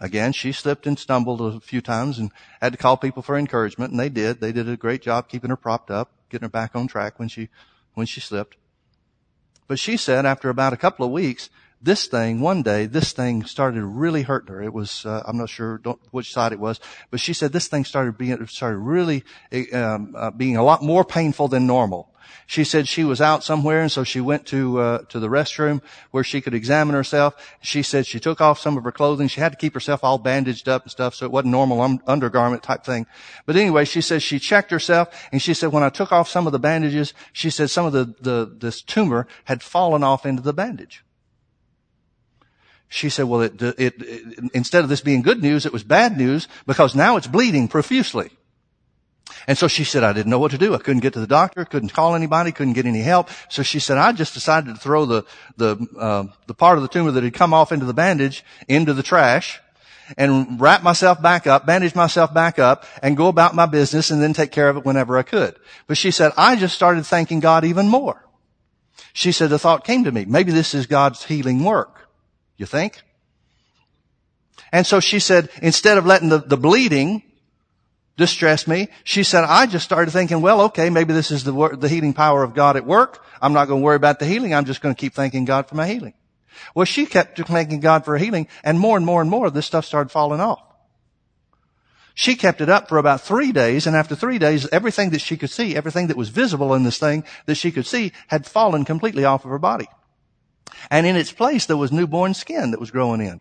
[0.00, 2.30] Again, she slipped and stumbled a few times and
[2.62, 4.40] had to call people for encouragement, and they did.
[4.40, 7.26] They did a great job keeping her propped up, getting her back on track when
[7.26, 7.48] she,
[7.94, 8.56] when she slipped.
[9.66, 13.44] But she said after about a couple of weeks, this thing, one day, this thing
[13.44, 14.62] started really hurting her.
[14.62, 17.84] It was, uh, I'm not sure which side it was, but she said this thing
[17.84, 19.24] started being, started really,
[19.72, 22.12] um, uh, being a lot more painful than normal.
[22.46, 25.82] She said she was out somewhere and so she went to, uh, to the restroom
[26.10, 27.34] where she could examine herself.
[27.60, 29.28] She said she took off some of her clothing.
[29.28, 32.00] She had to keep herself all bandaged up and stuff so it wasn't normal un-
[32.06, 33.06] undergarment type thing.
[33.46, 36.46] But anyway, she says she checked herself and she said when I took off some
[36.46, 40.42] of the bandages, she said some of the, the, this tumor had fallen off into
[40.42, 41.04] the bandage.
[42.88, 46.16] She said, well, it, it, it, instead of this being good news, it was bad
[46.16, 48.30] news because now it's bleeding profusely.
[49.46, 50.74] And so she said, I didn't know what to do.
[50.74, 53.28] I couldn't get to the doctor, couldn't call anybody, couldn't get any help.
[53.48, 55.24] So she said, I just decided to throw the,
[55.56, 58.94] the, uh, the part of the tumor that had come off into the bandage into
[58.94, 59.60] the trash
[60.16, 64.22] and wrap myself back up, bandage myself back up and go about my business and
[64.22, 65.56] then take care of it whenever I could.
[65.86, 68.24] But she said, I just started thanking God even more.
[69.12, 71.97] She said, the thought came to me, maybe this is God's healing work.
[72.58, 73.00] You think?
[74.70, 77.22] And so she said, instead of letting the, the bleeding
[78.18, 78.88] distress me.
[79.04, 82.42] She said, I just started thinking, well, okay, maybe this is the, the healing power
[82.42, 83.24] of God at work.
[83.40, 84.52] I'm not going to worry about the healing.
[84.52, 86.12] I'm just going to keep thanking God for my healing.
[86.74, 89.64] Well, she kept thanking God for healing and more and more and more of this
[89.64, 90.60] stuff started falling off.
[92.14, 95.36] She kept it up for about three days and after three days, everything that she
[95.36, 98.84] could see, everything that was visible in this thing that she could see had fallen
[98.84, 99.86] completely off of her body.
[100.90, 103.40] And in its place, there was newborn skin that was growing in.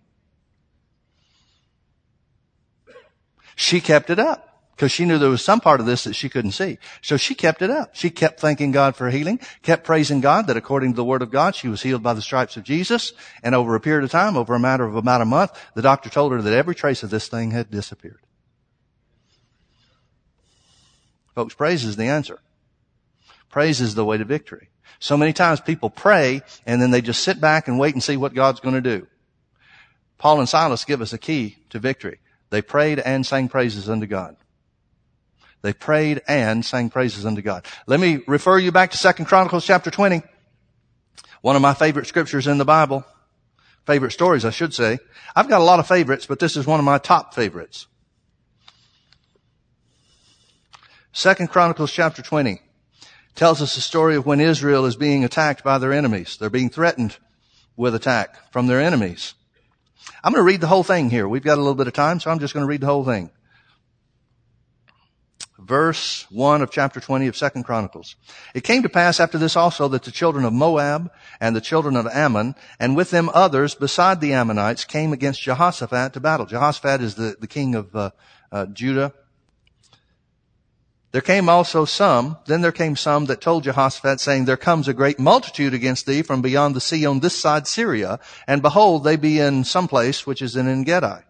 [3.55, 6.29] She kept it up because she knew there was some part of this that she
[6.29, 6.77] couldn't see.
[7.01, 7.95] So she kept it up.
[7.95, 11.31] She kept thanking God for healing, kept praising God that according to the word of
[11.31, 13.13] God, she was healed by the stripes of Jesus.
[13.41, 16.11] And over a period of time, over a matter of about a month, the doctor
[16.11, 18.19] told her that every trace of this thing had disappeared.
[21.33, 22.39] Folks, praise is the answer.
[23.49, 24.69] Praise is the way to victory.
[24.99, 28.17] So many times people pray and then they just sit back and wait and see
[28.17, 29.07] what God's going to do.
[30.17, 32.19] Paul and Silas give us a key to victory.
[32.49, 34.35] They prayed and sang praises unto God.
[35.61, 37.65] They prayed and sang praises unto God.
[37.87, 40.21] Let me refer you back to Second Chronicles chapter 20.
[41.41, 43.05] One of my favorite scriptures in the Bible.
[43.85, 44.99] Favorite stories, I should say.
[45.35, 47.87] I've got a lot of favorites, but this is one of my top favorites.
[51.13, 52.61] Second Chronicles chapter 20
[53.37, 56.35] tells us the story of when Israel is being attacked by their enemies.
[56.37, 57.17] They're being threatened
[57.77, 59.33] with attack from their enemies.
[60.23, 61.27] I'm going to read the whole thing here.
[61.27, 63.05] We've got a little bit of time, so I'm just going to read the whole
[63.05, 63.29] thing
[65.67, 68.15] verse 1 of chapter 20 of Second Chronicles.
[68.53, 71.95] It came to pass after this also that the children of Moab and the children
[71.95, 76.45] of Ammon and with them others beside the Ammonites came against Jehoshaphat to battle.
[76.45, 78.11] Jehoshaphat is the, the king of uh,
[78.51, 79.13] uh, Judah.
[81.17, 84.93] There came also some, then there came some that told Jehoshaphat saying, there comes a
[84.93, 89.15] great multitude against thee from beyond the sea on this side Syria, and behold, they
[89.15, 91.23] be in some place which is in Engedi.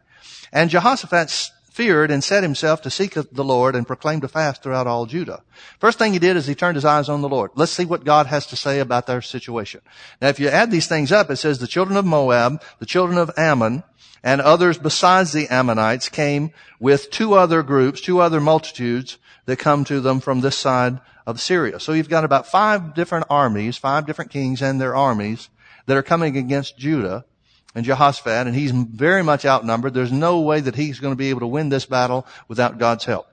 [0.52, 4.88] And Jehoshaphat feared and set himself to seek the Lord and proclaimed a fast throughout
[4.88, 5.42] all Judah.
[5.80, 7.52] First thing he did is he turned his eyes on the Lord.
[7.56, 9.80] Let's see what God has to say about their situation.
[10.22, 13.18] Now if you add these things up, it says the children of Moab, the children
[13.18, 13.84] of Ammon,
[14.22, 19.84] and others besides the Ammonites came with two other groups, two other multitudes that come
[19.86, 21.80] to them from this side of Syria.
[21.80, 25.50] So you've got about five different armies, five different kings and their armies
[25.88, 27.26] that are coming against Judah
[27.74, 29.94] and Jehoshaphat, and he's very much outnumbered.
[29.94, 33.06] There's no way that he's going to be able to win this battle without God's
[33.06, 33.28] help.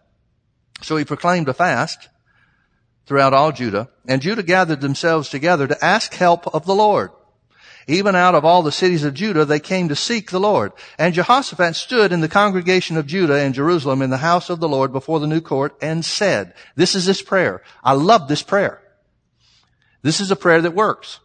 [0.83, 2.09] So he proclaimed a fast
[3.07, 7.11] throughout all Judah, and Judah gathered themselves together to ask help of the Lord.
[7.87, 10.73] Even out of all the cities of Judah, they came to seek the Lord.
[10.99, 14.68] And Jehoshaphat stood in the congregation of Judah in Jerusalem in the house of the
[14.68, 17.62] Lord before the new court and said, this is this prayer.
[17.83, 18.81] I love this prayer.
[20.03, 21.20] This is a prayer that works.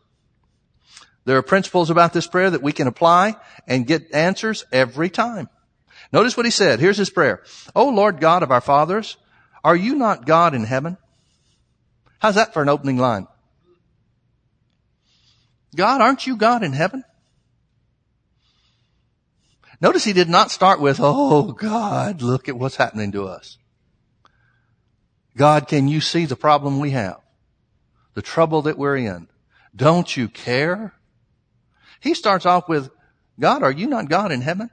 [1.26, 3.36] There are principles about this prayer that we can apply
[3.68, 5.50] and get answers every time.
[6.12, 6.80] Notice what he said.
[6.80, 7.44] Here's his prayer.
[7.76, 9.18] Oh Lord God of our fathers,
[9.64, 10.98] are you not God in heaven?
[12.20, 13.28] How's that for an opening line?
[15.76, 17.04] God, aren't you God in heaven?
[19.82, 23.58] Notice he did not start with, oh God, look at what's happening to us.
[25.38, 27.20] God, can you see the problem we have?
[28.14, 29.30] The trouble that we're in?
[29.74, 30.94] Don't you care?
[32.02, 32.90] He starts off with,
[33.40, 34.70] God, are you not God in heaven?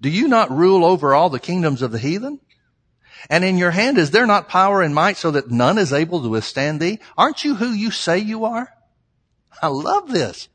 [0.00, 2.40] Do you not rule over all the kingdoms of the heathen?
[3.30, 6.22] And in your hand is there not power and might so that none is able
[6.22, 6.98] to withstand thee?
[7.16, 8.68] Aren't you who you say you are?
[9.60, 10.48] I love this.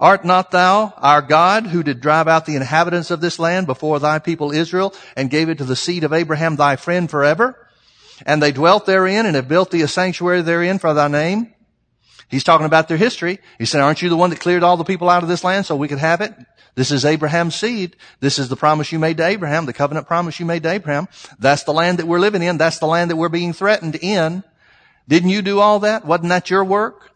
[0.00, 4.00] Art not thou our God who did drive out the inhabitants of this land before
[4.00, 7.68] thy people Israel and gave it to the seed of Abraham thy friend forever?
[8.26, 11.53] And they dwelt therein and have built thee a sanctuary therein for thy name.
[12.28, 13.38] He's talking about their history.
[13.58, 15.66] He said, aren't you the one that cleared all the people out of this land
[15.66, 16.34] so we could have it?
[16.74, 17.96] This is Abraham's seed.
[18.20, 21.08] This is the promise you made to Abraham, the covenant promise you made to Abraham.
[21.38, 22.58] That's the land that we're living in.
[22.58, 24.42] That's the land that we're being threatened in.
[25.06, 26.04] Didn't you do all that?
[26.04, 27.12] Wasn't that your work?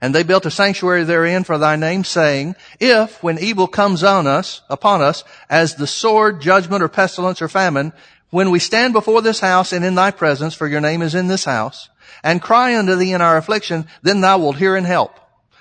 [0.00, 4.28] And they built a sanctuary therein for thy name, saying, If, when evil comes on
[4.28, 7.92] us, upon us, as the sword, judgment, or pestilence, or famine,
[8.30, 11.28] when we stand before this house and in thy presence, for your name is in
[11.28, 11.88] this house,
[12.22, 15.18] and cry unto thee in our affliction, then thou wilt hear and help.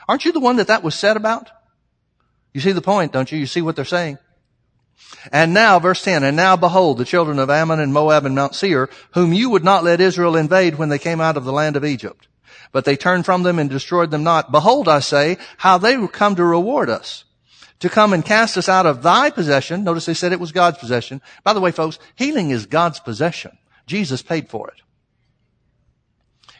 [0.08, 1.49] Aren't you the one that that was said about?
[2.53, 3.38] You see the point, don't you?
[3.38, 4.17] You see what they're saying?
[5.32, 8.56] And now, verse 10, and now behold, the children of Ammon and Moab and Mount
[8.56, 11.75] Seir, whom you would not let Israel invade when they came out of the land
[11.75, 12.27] of Egypt.
[12.71, 14.51] But they turned from them and destroyed them not.
[14.51, 17.23] Behold, I say, how they come to reward us.
[17.82, 19.84] To come and cast us out of thy possession.
[19.84, 21.22] Notice they said it was God's possession.
[21.44, 23.58] By the way, folks, healing is God's possession.
[23.86, 24.82] Jesus paid for it.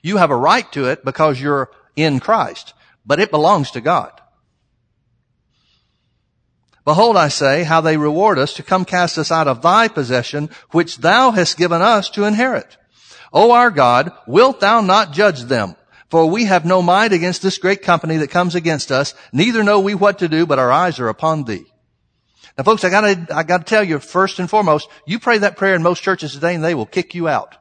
[0.04, 2.74] You have a right to it because you're in Christ,
[3.06, 4.12] but it belongs to God.
[6.86, 10.50] Behold, I say, how they reward us to come cast us out of thy possession,
[10.72, 12.78] which thou hast given us to inherit.
[13.34, 15.76] O our God, wilt thou not judge them?
[16.10, 19.80] For we have no might against this great company that comes against us, neither know
[19.80, 21.66] we what to do, but our eyes are upon thee.
[22.58, 25.76] Now folks, I gotta, I gotta tell you, first and foremost, you pray that prayer
[25.76, 27.56] in most churches today and they will kick you out.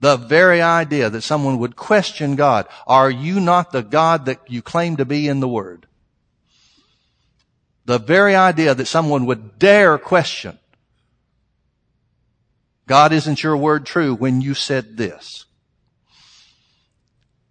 [0.00, 4.62] The very idea that someone would question God, are you not the God that you
[4.62, 5.86] claim to be in the Word?
[7.86, 10.58] The very idea that someone would dare question,
[12.86, 15.46] God isn't your word true when you said this.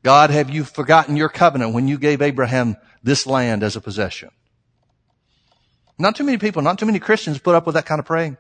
[0.03, 4.29] God, have you forgotten your covenant when you gave Abraham this land as a possession?
[5.97, 8.37] Not too many people, not too many Christians put up with that kind of praying.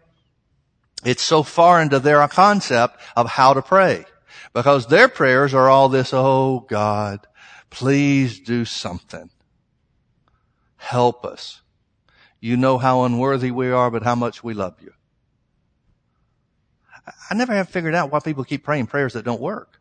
[1.05, 4.05] It's so far into their concept of how to pray
[4.53, 7.25] because their prayers are all this, oh God,
[7.69, 9.29] please do something.
[10.75, 11.61] Help us.
[12.39, 14.91] You know how unworthy we are, but how much we love you.
[17.29, 19.72] I never have figured out why people keep praying prayers that don't work.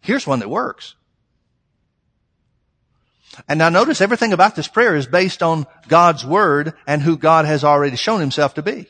[0.00, 0.94] Here's one that works.
[3.48, 7.44] And now notice everything about this prayer is based on God's word and who God
[7.44, 8.86] has already shown himself to be.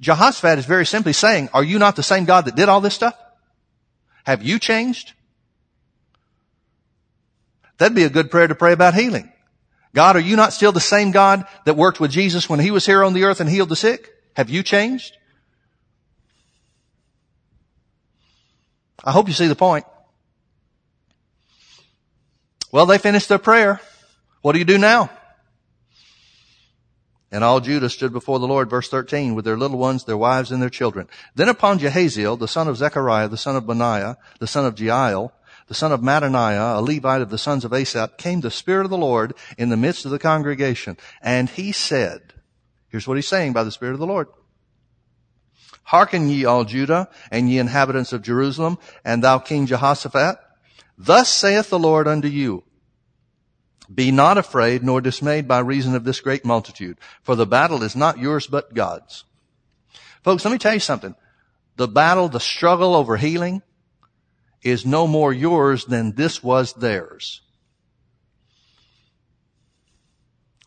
[0.00, 2.94] Jehoshaphat is very simply saying, are you not the same God that did all this
[2.94, 3.16] stuff?
[4.24, 5.12] Have you changed?
[7.78, 9.32] That'd be a good prayer to pray about healing.
[9.94, 12.86] God, are you not still the same God that worked with Jesus when he was
[12.86, 14.10] here on the earth and healed the sick?
[14.36, 15.16] Have you changed?
[19.02, 19.86] I hope you see the point.
[22.72, 23.80] Well, they finished their prayer.
[24.42, 25.10] What do you do now?
[27.32, 30.50] And all Judah stood before the Lord, verse 13, with their little ones, their wives,
[30.50, 31.08] and their children.
[31.34, 35.30] Then upon Jahaziel, the son of Zechariah, the son of Benaiah, the son of Jeiel,
[35.68, 38.90] the son of Mattaniah, a Levite of the sons of Asaph, came the Spirit of
[38.90, 40.96] the Lord in the midst of the congregation.
[41.22, 42.34] And he said,
[42.88, 44.26] here's what he's saying by the Spirit of the Lord.
[45.84, 50.38] Hearken ye all Judah and ye inhabitants of Jerusalem and thou King Jehoshaphat.
[51.02, 52.62] Thus saith the Lord unto you,
[53.92, 57.96] be not afraid nor dismayed by reason of this great multitude, for the battle is
[57.96, 59.24] not yours but God's.
[60.22, 61.14] Folks, let me tell you something.
[61.76, 63.62] The battle, the struggle over healing,
[64.62, 67.40] is no more yours than this was theirs.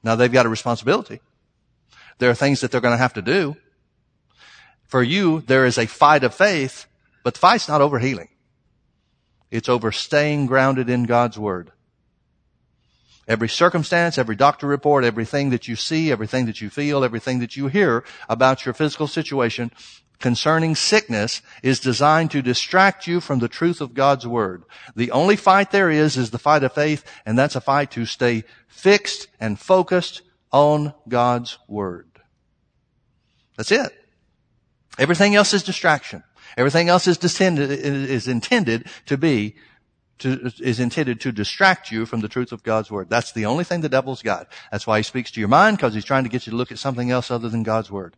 [0.01, 1.21] Now they've got a responsibility.
[2.17, 3.55] There are things that they're going to have to do.
[4.85, 6.87] For you, there is a fight of faith,
[7.23, 8.29] but the fight's not over healing.
[9.53, 11.71] It's over staying grounded in God's Word.
[13.27, 17.55] Every circumstance, every doctor report, everything that you see, everything that you feel, everything that
[17.55, 19.71] you hear about your physical situation
[20.19, 24.63] concerning sickness is designed to distract you from the truth of God's word.
[24.95, 28.07] The only fight there is, is the fight of faith, and that's a fight to
[28.07, 32.07] stay fixed and focused on God's word.
[33.55, 33.91] That's it.
[34.97, 36.23] Everything else is distraction.
[36.57, 39.55] Everything else is, intended, is intended to be
[40.19, 43.09] to, is intended to distract you from the truth of God's word.
[43.09, 44.47] That's the only thing the devil's got.
[44.71, 46.71] That's why he speaks to your mind because he's trying to get you to look
[46.71, 48.15] at something else other than God's word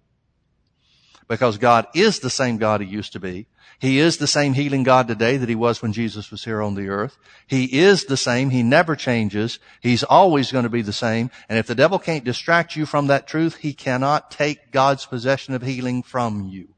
[1.28, 3.48] because God is the same God he used to be.
[3.80, 6.76] He is the same healing God today that he was when Jesus was here on
[6.76, 7.18] the earth.
[7.46, 8.50] He is the same.
[8.50, 9.60] He never changes.
[9.82, 11.30] He's always going to be the same.
[11.50, 15.54] And if the devil can't distract you from that truth, he cannot take God's possession
[15.54, 16.75] of healing from you.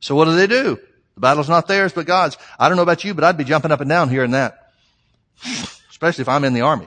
[0.00, 0.78] So what do they do?
[1.14, 2.36] The battle's not theirs, but God's.
[2.58, 4.72] I don't know about you, but I'd be jumping up and down hearing that.
[5.90, 6.86] Especially if I'm in the army.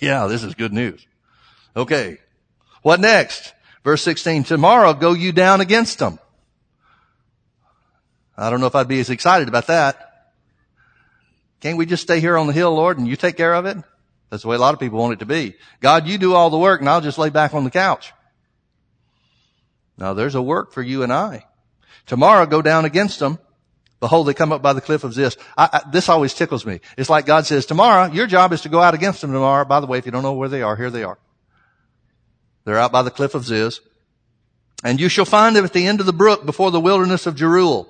[0.00, 1.04] Yeah, this is good news.
[1.76, 2.18] Okay.
[2.82, 3.52] What next?
[3.82, 6.18] Verse 16, tomorrow go you down against them.
[8.36, 10.32] I don't know if I'd be as excited about that.
[11.60, 13.76] Can't we just stay here on the hill, Lord, and you take care of it?
[14.30, 15.54] That's the way a lot of people want it to be.
[15.80, 18.12] God, you do all the work and I'll just lay back on the couch.
[19.96, 21.46] Now there's a work for you and I.
[22.06, 23.38] Tomorrow go down against them
[24.04, 25.34] Behold, they come up by the cliff of Ziz.
[25.56, 26.80] I, I, this always tickles me.
[26.98, 29.64] It's like God says, tomorrow, your job is to go out against them tomorrow.
[29.64, 31.18] By the way, if you don't know where they are, here they are.
[32.66, 33.80] They're out by the cliff of Ziz.
[34.84, 37.36] And you shall find them at the end of the brook before the wilderness of
[37.36, 37.86] Jeruel.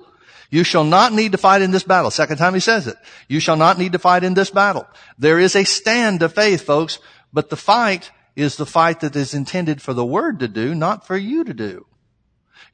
[0.49, 2.11] You shall not need to fight in this battle.
[2.11, 2.95] Second time he says it.
[3.27, 4.87] You shall not need to fight in this battle.
[5.19, 6.99] There is a stand of faith, folks,
[7.33, 11.05] but the fight is the fight that is intended for the word to do, not
[11.05, 11.85] for you to do.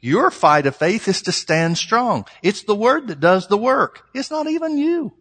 [0.01, 2.25] Your fight of faith is to stand strong.
[2.41, 4.07] It's the word that does the work.
[4.15, 5.13] It's not even you.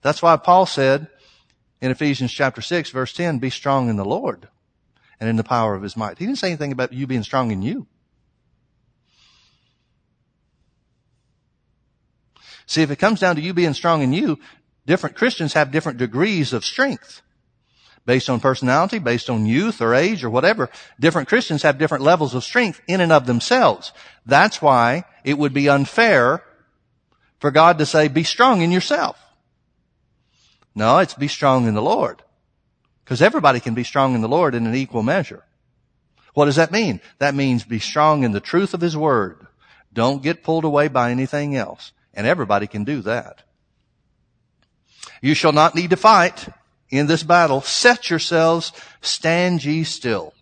[0.00, 1.08] That's why Paul said
[1.82, 4.48] in Ephesians chapter 6 verse 10, be strong in the Lord
[5.20, 6.18] and in the power of his might.
[6.18, 7.86] He didn't say anything about you being strong in you.
[12.64, 14.38] See, if it comes down to you being strong in you,
[14.86, 17.22] different Christians have different degrees of strength.
[18.08, 22.34] Based on personality, based on youth or age or whatever, different Christians have different levels
[22.34, 23.92] of strength in and of themselves.
[24.24, 26.42] That's why it would be unfair
[27.38, 29.20] for God to say, be strong in yourself.
[30.74, 32.22] No, it's be strong in the Lord.
[33.04, 35.44] Because everybody can be strong in the Lord in an equal measure.
[36.32, 37.02] What does that mean?
[37.18, 39.46] That means be strong in the truth of His Word.
[39.92, 41.92] Don't get pulled away by anything else.
[42.14, 43.42] And everybody can do that.
[45.20, 46.48] You shall not need to fight
[46.90, 47.60] in this battle.
[47.60, 50.34] Set yourselves, stand ye still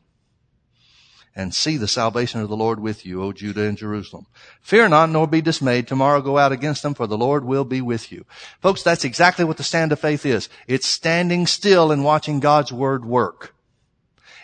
[1.36, 4.26] and see the salvation of the Lord with you, O Judah and Jerusalem.
[4.62, 5.86] Fear not, nor be dismayed.
[5.86, 8.24] Tomorrow go out against them, for the Lord will be with you.
[8.60, 10.48] Folks, that's exactly what the stand of faith is.
[10.66, 13.54] It's standing still and watching God's word work.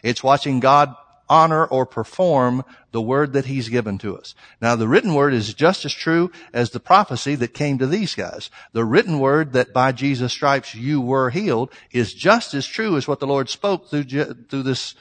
[0.02, 0.94] It's watching God
[1.32, 4.34] honor or perform the word that he's given to us.
[4.60, 8.14] Now the written word is just as true as the prophecy that came to these
[8.14, 8.50] guys.
[8.72, 13.08] The written word that by Jesus stripes you were healed is just as true as
[13.08, 14.94] what the Lord spoke through, through this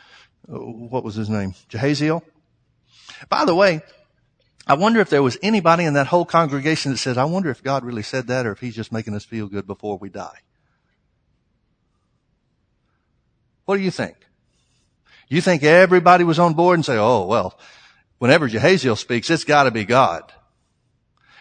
[0.47, 1.53] uh, what was his name?
[1.69, 2.21] Jahaziel?
[3.27, 3.81] By the way,
[4.65, 7.61] I wonder if there was anybody in that whole congregation that said, I wonder if
[7.61, 10.39] God really said that or if he's just making us feel good before we die.
[13.65, 14.15] What do you think?
[15.31, 17.57] You think everybody was on board and say, oh, well,
[18.17, 20.29] whenever Jahaziel speaks, it's gotta be God.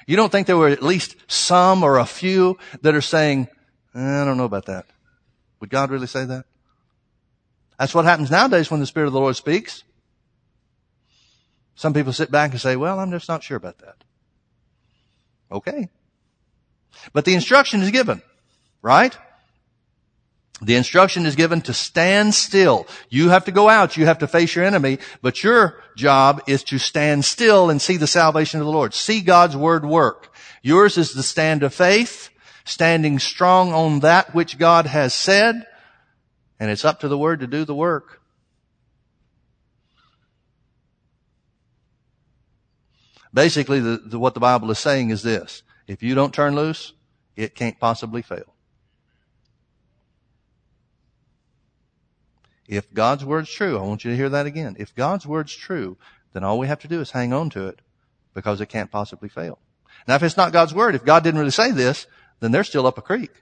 [0.06, 3.48] You don't think there were at least some or a few that are saying,
[3.96, 4.86] eh, I don't know about that.
[5.58, 6.44] Would God really say that?
[7.80, 9.82] That's what happens nowadays when the Spirit of the Lord speaks.
[11.74, 14.04] Some people sit back and say, well, I'm just not sure about that.
[15.50, 15.88] Okay.
[17.12, 18.22] But the instruction is given,
[18.82, 19.18] right?
[20.62, 22.86] The instruction is given to stand still.
[23.08, 23.96] You have to go out.
[23.96, 24.98] You have to face your enemy.
[25.22, 28.92] But your job is to stand still and see the salvation of the Lord.
[28.92, 30.30] See God's word work.
[30.62, 32.28] Yours is the stand of faith,
[32.64, 35.66] standing strong on that which God has said,
[36.58, 38.20] and it's up to the Word to do the work.
[43.32, 45.62] Basically, the, the, what the Bible is saying is this.
[45.86, 46.92] If you don't turn loose,
[47.36, 48.54] it can't possibly fail.
[52.70, 54.76] If God's word's true, I want you to hear that again.
[54.78, 55.98] If God's word's true,
[56.32, 57.80] then all we have to do is hang on to it
[58.32, 59.58] because it can't possibly fail.
[60.06, 62.06] Now, if it's not God's word, if God didn't really say this,
[62.38, 63.32] then they're still up a creek.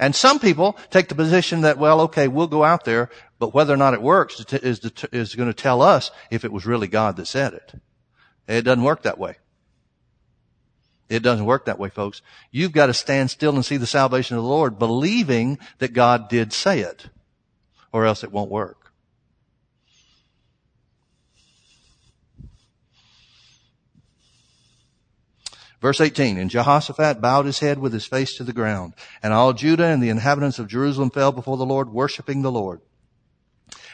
[0.00, 3.74] And some people take the position that, well, okay, we'll go out there, but whether
[3.74, 4.80] or not it works is,
[5.12, 7.74] is going to tell us if it was really God that said it.
[8.46, 9.36] It doesn't work that way.
[11.10, 12.22] It doesn't work that way, folks.
[12.50, 16.30] You've got to stand still and see the salvation of the Lord, believing that God
[16.30, 17.10] did say it,
[17.92, 18.92] or else it won't work.
[25.80, 29.52] Verse 18, and Jehoshaphat bowed his head with his face to the ground, and all
[29.52, 32.80] Judah and the inhabitants of Jerusalem fell before the Lord, worshiping the Lord.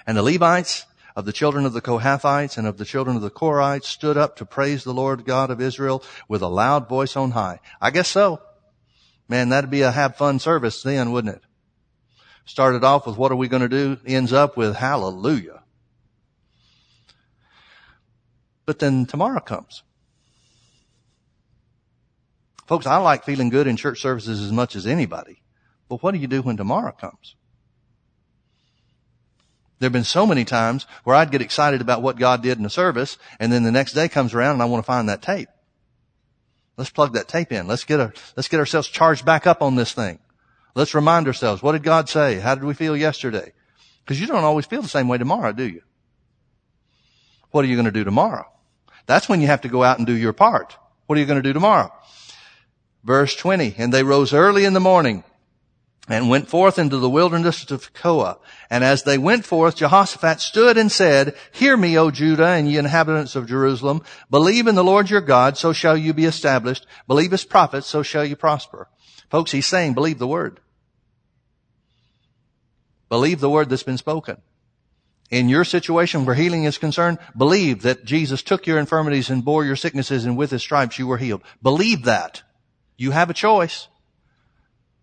[0.07, 3.31] And the Levites of the children of the Kohathites and of the children of the
[3.31, 7.33] Korhites stood up to praise the Lord God of Israel with a loud voice on
[7.33, 7.61] high.
[7.81, 8.41] I guess so.
[9.29, 11.43] Man, that'd be a have fun service then, wouldn't it?
[12.45, 13.99] Started off with what are we going to do?
[14.07, 15.63] Ends up with hallelujah.
[18.67, 19.83] But then tomorrow comes.
[22.67, 25.43] Folks, I like feeling good in church services as much as anybody.
[25.89, 27.37] But what do you do when tomorrow comes?
[29.79, 32.63] There have been so many times where I'd get excited about what God did in
[32.65, 35.21] the service, and then the next day comes around and I want to find that
[35.21, 35.49] tape.
[36.77, 37.67] Let's plug that tape in.
[37.67, 40.19] Let's get a, let's get ourselves charged back up on this thing.
[40.75, 42.41] Let's remind ourselves, what did God say?
[42.41, 43.53] How did we feel yesterday?
[44.05, 45.83] Because you don't always feel the same way tomorrow, do you?
[47.51, 48.47] What are you going to do tomorrow?
[49.07, 50.77] That's when you have to go out and do your part.
[51.07, 51.93] What are you going to do tomorrow?
[53.05, 55.23] Verse 20, and they rose early in the morning
[56.09, 58.39] and went forth into the wilderness of Tekoa.
[58.69, 62.77] And as they went forth, Jehoshaphat stood and said, Hear me, O Judah and ye
[62.77, 64.03] inhabitants of Jerusalem.
[64.31, 66.87] Believe in the Lord your God, so shall you be established.
[67.07, 68.89] Believe his prophets, so shall you prosper.
[69.31, 70.61] Folks, he's saying, believe the word.
[73.09, 74.39] Believe the word that's been spoken.
[75.31, 79.65] In your situation where healing is concerned, believe that Jesus took your infirmities and bore
[79.65, 81.43] your sicknesses and with his stripes you were healed.
[81.63, 82.43] Believe that.
[82.97, 83.89] You have a choice.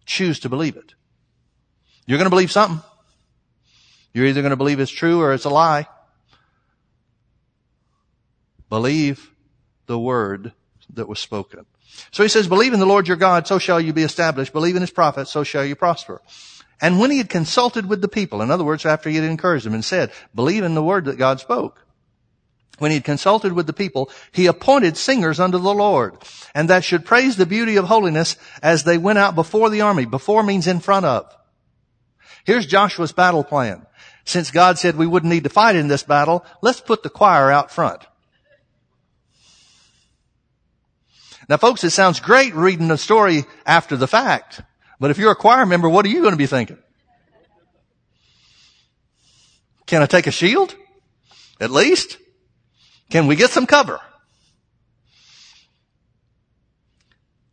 [0.06, 0.94] Choose to believe it.
[2.06, 2.82] You're going to believe something.
[4.14, 5.88] You're either going to believe it's true or it's a lie.
[8.70, 9.32] Believe
[9.86, 10.54] the word
[10.94, 11.66] that was spoken.
[12.12, 14.54] So he says, believe in the Lord your God, so shall you be established.
[14.54, 16.22] Believe in his prophets, so shall you prosper.
[16.82, 19.66] And when he had consulted with the people, in other words, after he had encouraged
[19.66, 21.86] them and said, believe in the word that God spoke.
[22.80, 26.16] When he had consulted with the people, he appointed singers unto the Lord,
[26.56, 30.06] and that should praise the beauty of holiness as they went out before the army.
[30.06, 31.32] Before means in front of.
[32.44, 33.86] Here's Joshua's battle plan.
[34.26, 37.52] Since God said we wouldn't need to fight in this battle, let's put the choir
[37.52, 38.02] out front.
[41.48, 44.62] Now folks, it sounds great reading the story after the fact.
[45.02, 46.78] But if you're a choir member, what are you going to be thinking?
[49.88, 50.76] Can I take a shield?
[51.60, 52.20] At least?
[53.10, 54.00] Can we get some cover?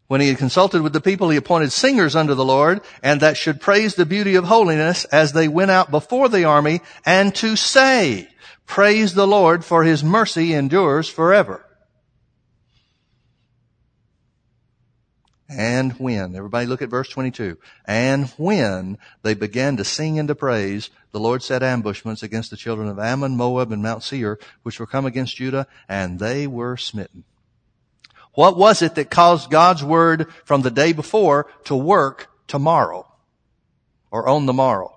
[0.09, 3.39] When he had consulted with the people, he appointed singers unto the Lord, and that
[3.39, 7.57] should praise the beauty of holiness as they went out before the army, and to
[7.57, 8.29] say,
[8.67, 11.65] praise the Lord for his mercy endures forever.
[15.49, 17.57] And when, everybody look at verse 22.
[17.87, 22.57] And when they began to sing and to praise, the Lord set ambushments against the
[22.57, 26.77] children of Ammon, Moab, and Mount Seir, which were come against Judah, and they were
[26.77, 27.25] smitten.
[28.35, 33.07] What was it that caused God's word from the day before to work tomorrow?
[34.11, 34.97] Or on the morrow?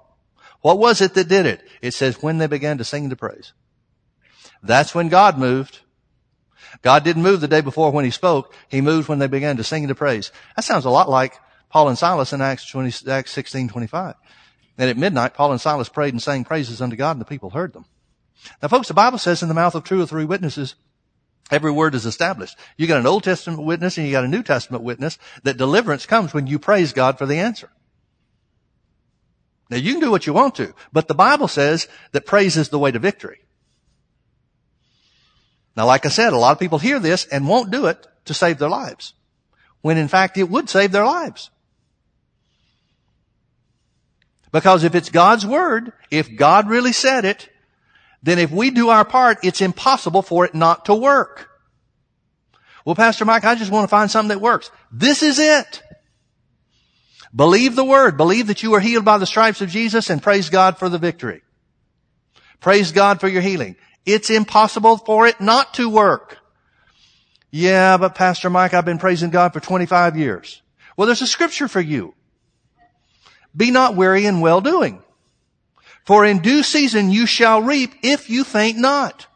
[0.62, 1.68] What was it that did it?
[1.82, 3.54] It says when they began to sing and to praise.
[4.62, 5.80] That's when God moved.
[6.82, 8.54] God didn't move the day before when he spoke.
[8.68, 10.32] He moved when they began to sing and to praise.
[10.56, 14.16] That sounds a lot like Paul and Silas in Acts 20, Acts 16, 25.
[14.78, 17.52] And at midnight, Paul and Silas prayed and sang praises unto God and the people
[17.52, 17.86] heard them.
[18.62, 20.76] Now folks, the Bible says in the mouth of two or three witnesses,
[21.52, 22.58] every word is established.
[22.78, 26.08] You got an Old Testament witness and you got a New Testament witness that deliverance
[26.08, 27.70] comes when you praise God for the answer.
[29.70, 32.70] Now you can do what you want to, but the Bible says that praise is
[32.70, 33.40] the way to victory.
[35.76, 38.34] Now, like I said, a lot of people hear this and won't do it to
[38.34, 39.14] save their lives.
[39.82, 41.50] When in fact it would save their lives.
[44.52, 47.50] Because if it's God's word, if God really said it,
[48.22, 51.50] then if we do our part, it's impossible for it not to work.
[52.86, 54.72] Well, Pastor Mike, I just want to find something that works.
[54.92, 55.82] This is it.
[57.34, 58.18] Believe the word.
[58.18, 60.98] Believe that you are healed by the stripes of Jesus and praise God for the
[60.98, 61.42] victory.
[62.60, 63.76] Praise God for your healing.
[64.06, 66.40] It's impossible for it not to work.
[67.52, 70.62] Yeah, but Pastor Mike, I've been praising God for 25 years.
[70.96, 72.14] Well, there's a scripture for you.
[73.56, 75.02] Be not weary in well doing.
[76.06, 79.28] For in due season you shall reap if you faint not.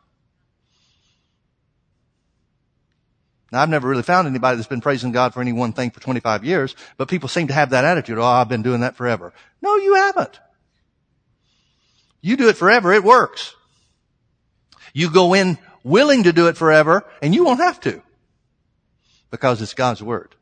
[3.52, 6.02] Now, I've never really found anybody that's been praising God for any one thing for
[6.02, 8.18] 25 years, but people seem to have that attitude.
[8.18, 9.34] Oh, I've been doing that forever.
[9.62, 10.40] No, you haven't.
[12.22, 12.92] You do it forever.
[12.92, 13.55] It works.
[14.96, 18.02] You go in willing to do it forever and you won't have to
[19.30, 20.34] because it's God's word.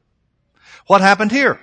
[0.86, 1.60] What happened here?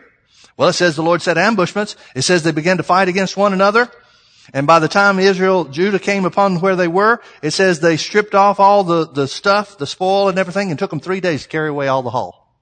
[0.56, 1.94] Well, it says the Lord set ambushments.
[2.16, 3.88] It says they began to fight against one another.
[4.52, 8.34] And by the time Israel, Judah came upon where they were, it says they stripped
[8.34, 11.48] off all the, the stuff, the spoil and everything and took them three days to
[11.48, 12.52] carry away all the haul.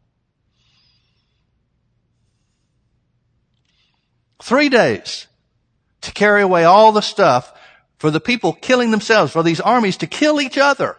[4.43, 5.27] Three days
[6.03, 7.55] to carry away all the stuff
[7.99, 10.97] for the people killing themselves, for these armies to kill each other.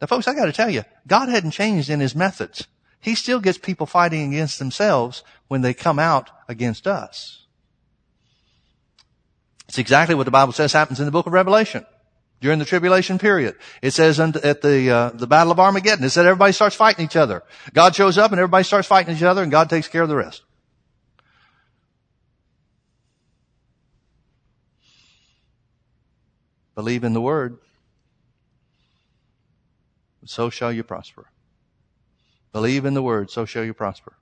[0.00, 2.66] Now folks, I gotta tell you, God hadn't changed in his methods.
[3.00, 7.44] He still gets people fighting against themselves when they come out against us.
[9.68, 11.86] It's exactly what the Bible says happens in the book of Revelation
[12.40, 13.56] during the tribulation period.
[13.82, 17.16] It says at the uh, the battle of Armageddon, it said everybody starts fighting each
[17.16, 17.42] other.
[17.72, 20.16] God shows up and everybody starts fighting each other, and God takes care of the
[20.16, 20.42] rest.
[26.80, 27.58] Believe in the word.
[30.24, 31.26] So shall you prosper.
[32.54, 34.16] Believe in the word, so shall you prosper.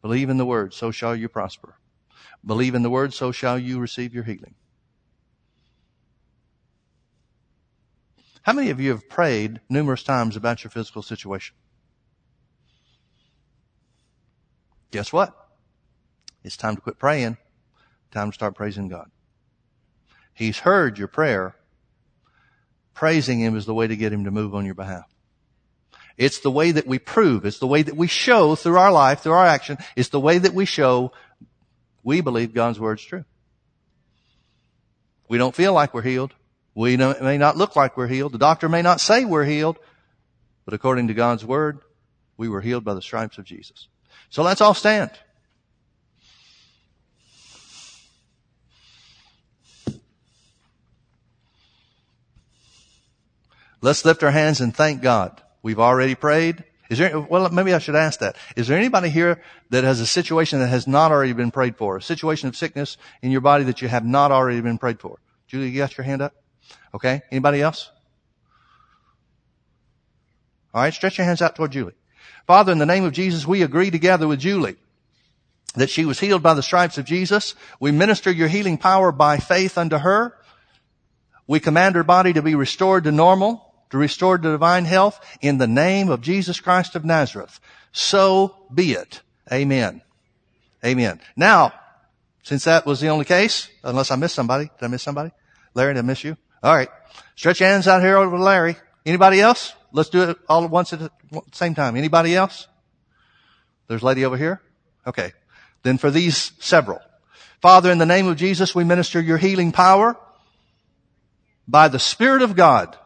[0.00, 1.74] Believe in the word, so shall you prosper.
[2.42, 4.54] Believe in the word, so shall you receive your healing.
[8.40, 11.54] How many of you have prayed numerous times about your physical situation?
[14.90, 15.36] Guess what?
[16.42, 17.36] It's time to quit praying.
[18.10, 19.10] Time to start praising God.
[20.36, 21.56] He's heard your prayer.
[22.92, 25.10] Praising Him is the way to get Him to move on your behalf.
[26.18, 27.46] It's the way that we prove.
[27.46, 29.78] It's the way that we show through our life, through our action.
[29.96, 31.12] It's the way that we show
[32.02, 33.24] we believe God's word is true.
[35.26, 36.34] We don't feel like we're healed.
[36.74, 38.32] We may not look like we're healed.
[38.32, 39.78] The doctor may not say we're healed,
[40.66, 41.80] but according to God's word,
[42.36, 43.88] we were healed by the stripes of Jesus.
[44.28, 45.10] So let's all stand.
[53.86, 55.40] Let's lift our hands and thank God.
[55.62, 56.64] We've already prayed.
[56.90, 58.34] Is there, well, maybe I should ask that.
[58.56, 61.96] Is there anybody here that has a situation that has not already been prayed for?
[61.96, 65.20] A situation of sickness in your body that you have not already been prayed for?
[65.46, 66.34] Julie, you got your hand up?
[66.94, 67.22] Okay.
[67.30, 67.92] Anybody else?
[70.74, 70.92] All right.
[70.92, 71.94] Stretch your hands out toward Julie.
[72.48, 74.78] Father, in the name of Jesus, we agree together with Julie
[75.76, 77.54] that she was healed by the stripes of Jesus.
[77.78, 80.36] We minister your healing power by faith unto her.
[81.46, 85.58] We command her body to be restored to normal to restore the divine health in
[85.58, 87.60] the name of Jesus Christ of Nazareth.
[87.92, 89.22] So be it.
[89.52, 90.02] Amen.
[90.84, 91.20] Amen.
[91.36, 91.72] Now,
[92.42, 95.30] since that was the only case, unless I missed somebody, did I miss somebody?
[95.74, 96.36] Larry, did I miss you?
[96.62, 96.88] All right.
[97.34, 98.76] Stretch your hands out here over Larry.
[99.04, 99.74] Anybody else?
[99.92, 101.10] Let's do it all at once at the
[101.52, 101.96] same time.
[101.96, 102.66] Anybody else?
[103.88, 104.60] There's a lady over here?
[105.06, 105.32] Okay.
[105.82, 107.00] Then for these several.
[107.60, 110.16] Father, in the name of Jesus, we minister your healing power
[111.66, 112.96] by the Spirit of God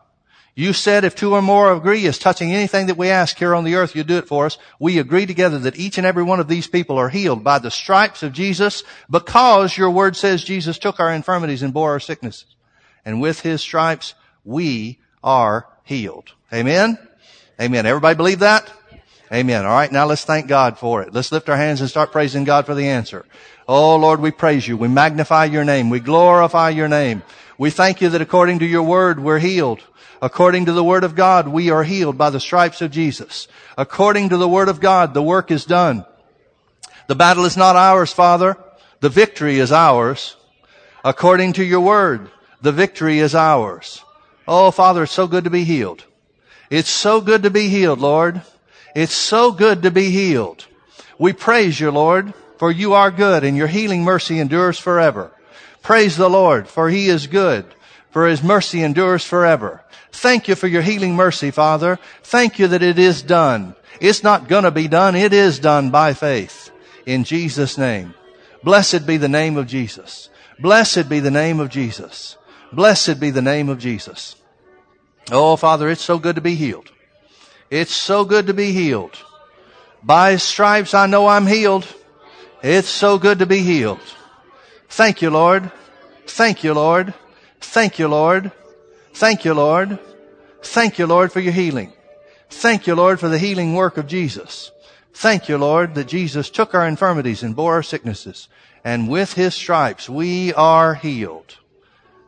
[0.60, 3.64] you said if two or more agree as touching anything that we ask here on
[3.64, 4.58] the earth, you do it for us.
[4.78, 7.70] We agree together that each and every one of these people are healed by the
[7.70, 12.56] stripes of Jesus because your word says Jesus took our infirmities and bore our sicknesses.
[13.04, 16.32] And with his stripes, we are healed.
[16.52, 16.98] Amen?
[17.60, 17.86] Amen.
[17.86, 18.70] Everybody believe that?
[19.32, 19.64] Amen.
[19.64, 19.90] All right.
[19.90, 21.14] Now let's thank God for it.
[21.14, 23.24] Let's lift our hands and start praising God for the answer.
[23.68, 24.76] Oh Lord, we praise you.
[24.76, 25.88] We magnify your name.
[25.88, 27.22] We glorify your name.
[27.56, 29.80] We thank you that according to your word, we're healed.
[30.22, 33.48] According to the Word of God, we are healed by the stripes of Jesus.
[33.78, 36.04] According to the Word of God, the work is done.
[37.06, 38.56] The battle is not ours, Father.
[39.00, 40.36] The victory is ours.
[41.04, 44.04] According to your Word, the victory is ours.
[44.46, 46.04] Oh, Father, it's so good to be healed.
[46.68, 48.42] It's so good to be healed, Lord.
[48.94, 50.66] It's so good to be healed.
[51.18, 55.32] We praise you, Lord, for you are good and your healing mercy endures forever.
[55.82, 57.64] Praise the Lord, for he is good,
[58.10, 59.82] for his mercy endures forever.
[60.12, 61.98] Thank you for your healing mercy, Father.
[62.22, 63.74] Thank you that it is done.
[64.00, 65.14] It's not gonna be done.
[65.14, 66.70] It is done by faith.
[67.06, 68.14] In Jesus' name.
[68.62, 70.28] Blessed be the name of Jesus.
[70.58, 72.36] Blessed be the name of Jesus.
[72.72, 74.36] Blessed be the name of Jesus.
[75.30, 76.90] Oh, Father, it's so good to be healed.
[77.70, 79.16] It's so good to be healed.
[80.02, 81.86] By stripes I know I'm healed.
[82.62, 84.00] It's so good to be healed.
[84.88, 85.70] Thank you, Lord.
[86.26, 87.14] Thank you, Lord.
[87.60, 88.52] Thank you, Lord.
[89.14, 89.98] Thank you, Lord.
[90.62, 91.92] Thank you, Lord, for your healing.
[92.48, 94.72] Thank you, Lord, for the healing work of Jesus.
[95.12, 98.48] Thank you, Lord, that Jesus took our infirmities and bore our sicknesses.
[98.84, 101.58] And with his stripes, we are healed.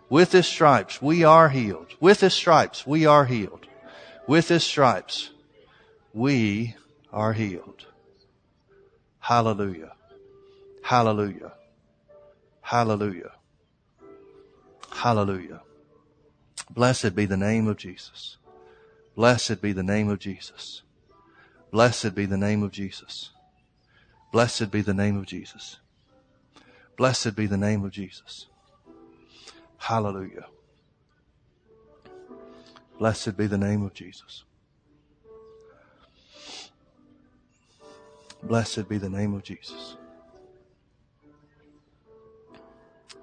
[0.09, 1.95] With his stripes, we are healed.
[1.99, 3.67] With his stripes, we are healed.
[4.27, 5.31] With his stripes,
[6.13, 6.77] we
[7.13, 7.87] are healed.
[9.21, 9.93] Hallelujah.
[10.83, 11.53] Hallelujah.
[12.61, 13.33] Hallelujah.
[14.93, 15.63] Hallelujah.
[16.71, 18.37] Blessed be the name of Jesus.
[19.17, 20.83] Blessed be the name of Jesus.
[21.71, 23.31] Blessed be the name of Jesus.
[24.33, 25.79] Blessed be the name of Jesus.
[26.97, 28.47] Blessed be the name of Jesus.
[29.79, 30.47] Hallelujah.
[32.99, 34.45] Blessed be the name of Jesus.
[38.43, 39.97] Blessed be the name of Jesus.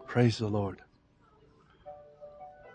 [0.05, 0.81] Praise the Lord.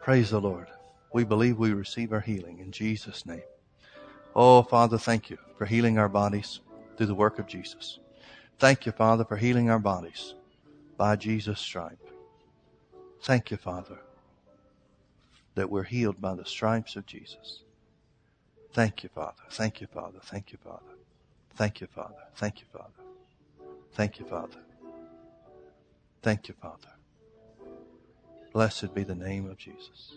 [0.04, 0.66] Praise the Lord.
[1.14, 3.40] We believe we receive our healing in Jesus' name.
[4.36, 6.60] Oh, Father, thank you for healing our bodies
[6.94, 8.00] through the work of Jesus.
[8.58, 10.34] Thank you, Father, for healing our bodies
[10.98, 12.10] by Jesus' stripe.
[13.22, 13.96] Thank you, Father,
[15.54, 17.62] that we're healed by the stripes of Jesus.
[18.74, 19.32] Thank you, Father.
[19.52, 20.18] Thank you, Father.
[20.22, 20.92] Thank you, Father.
[21.54, 22.24] Thank you, Father.
[22.36, 23.00] Thank you, Father.
[23.94, 24.58] Thank you, Father.
[26.22, 26.93] Thank you, Father.
[28.54, 30.14] Blessed be the name of Jesus.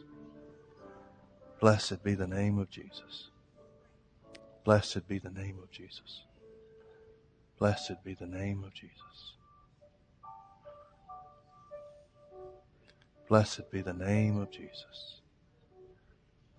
[1.59, 3.31] Blessed be the name of Jesus.
[4.63, 6.21] Blessed be the name of Jesus.
[7.57, 9.33] Blessed be the name of Jesus.
[13.27, 15.21] Blessed be the name of Jesus.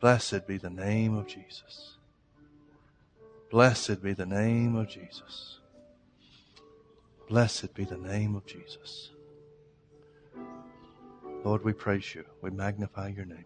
[0.00, 1.94] Blessed be the name of Jesus.
[3.52, 5.60] Blessed be the name of Jesus.
[7.28, 9.10] Blessed be the name of Jesus.
[11.44, 12.24] Lord, we praise you.
[12.42, 13.44] We magnify your name.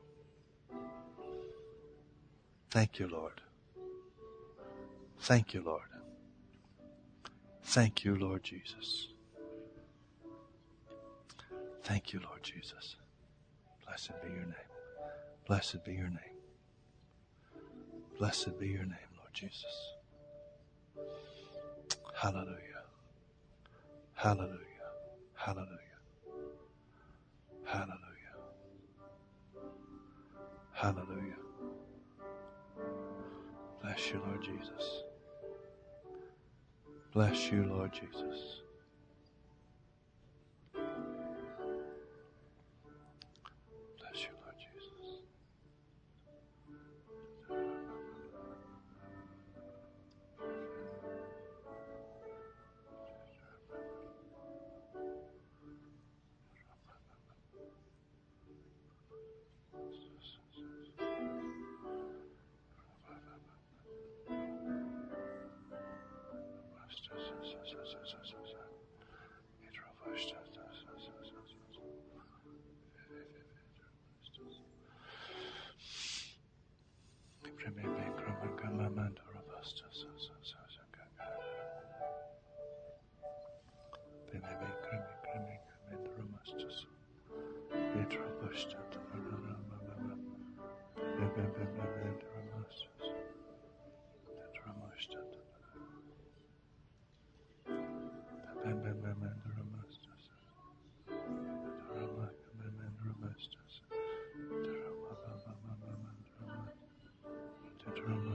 [2.71, 3.41] Thank you, Lord.
[5.21, 5.83] Thank you, Lord.
[7.63, 9.09] Thank you, Lord Jesus.
[11.85, 12.97] Thank you, Lord Jesus.
[13.87, 14.71] Blessed be your name.
[15.47, 16.37] Blessed be your name.
[18.19, 19.93] Blessed be your name, Lord Jesus.
[22.15, 22.85] Hallelujah.
[24.15, 24.59] Hallelujah.
[25.35, 25.82] Hallelujah.
[27.73, 28.37] Hallelujah.
[30.73, 31.39] Hallelujah.
[33.81, 35.05] Bless you, Lord Jesus.
[37.15, 38.62] Bless you, Lord Jesus.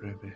[0.00, 0.32] Rebbe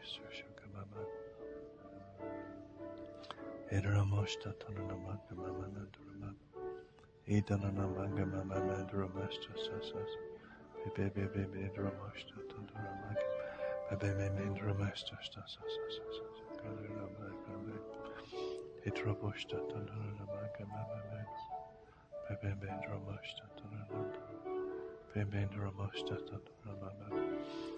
[3.71, 6.35] Edramosta tananamanga mamana durama.
[7.29, 10.11] Idananamanga mamana duramasta sasas.
[10.97, 13.27] Bebe bebe bebe dramosta tananamanga.
[13.91, 16.37] Bebe bebe dramasta sasas sasas.
[16.59, 17.79] Kadranamanga bebe.
[18.85, 21.25] Itrabosta tananamanga mamana.
[22.29, 24.23] Bebe bebe dramosta tananamanga.
[25.15, 27.72] Bebe dramosta tananamanga.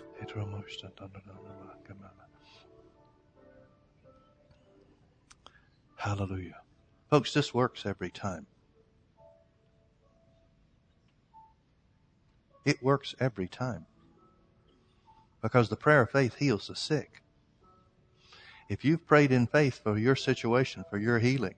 [5.97, 6.61] Hallelujah.
[7.11, 8.47] Folks, this works every time.
[12.65, 13.87] It works every time.
[15.43, 17.23] Because the prayer of faith heals the sick.
[18.69, 21.55] If you've prayed in faith for your situation, for your healing,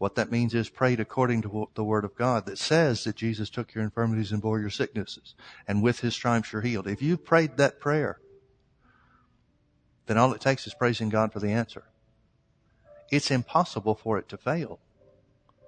[0.00, 3.50] what that means is prayed according to the word of God that says that Jesus
[3.50, 5.34] took your infirmities and bore your sicknesses,
[5.68, 6.88] and with his stripes you're healed.
[6.88, 8.18] If you've prayed that prayer,
[10.06, 11.84] then all it takes is praising God for the answer.
[13.10, 14.80] It's impossible for it to fail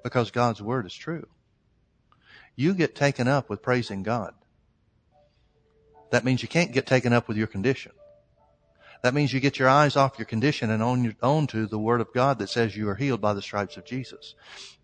[0.02, 1.28] because God's word is true.
[2.56, 4.32] You get taken up with praising God.
[6.08, 7.92] That means you can't get taken up with your condition.
[9.02, 12.00] That means you get your eyes off your condition and on, on to the word
[12.00, 14.36] of God that says you are healed by the stripes of Jesus.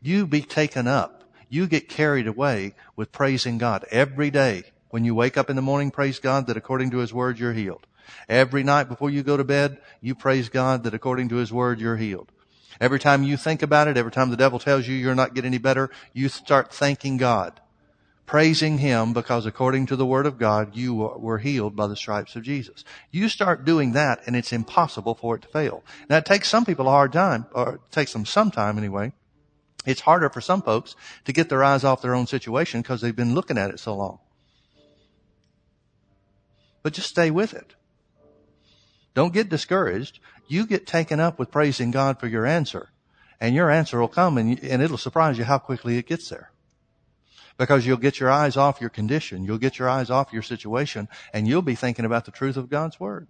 [0.02, 1.22] You be taken up.
[1.48, 4.64] You get carried away with praising God every day.
[4.90, 7.52] When you wake up in the morning, praise God that according to his word you're
[7.52, 7.86] healed.
[8.28, 11.80] Every night before you go to bed, you praise God that according to his word
[11.80, 12.32] you're healed.
[12.80, 15.50] Every time you think about it, every time the devil tells you you're not getting
[15.50, 17.60] any better, you start thanking God
[18.28, 22.36] praising Him because according to the Word of God, you were healed by the stripes
[22.36, 22.84] of Jesus.
[23.10, 25.82] You start doing that and it's impossible for it to fail.
[26.08, 29.12] Now it takes some people a hard time, or it takes them some time anyway.
[29.86, 33.16] It's harder for some folks to get their eyes off their own situation because they've
[33.16, 34.18] been looking at it so long.
[36.82, 37.74] But just stay with it.
[39.14, 40.20] Don't get discouraged.
[40.46, 42.90] You get taken up with praising God for your answer
[43.40, 46.52] and your answer will come and, and it'll surprise you how quickly it gets there
[47.58, 49.44] because you'll get your eyes off your condition.
[49.44, 52.70] You'll get your eyes off your situation and you'll be thinking about the truth of
[52.70, 53.26] God's word.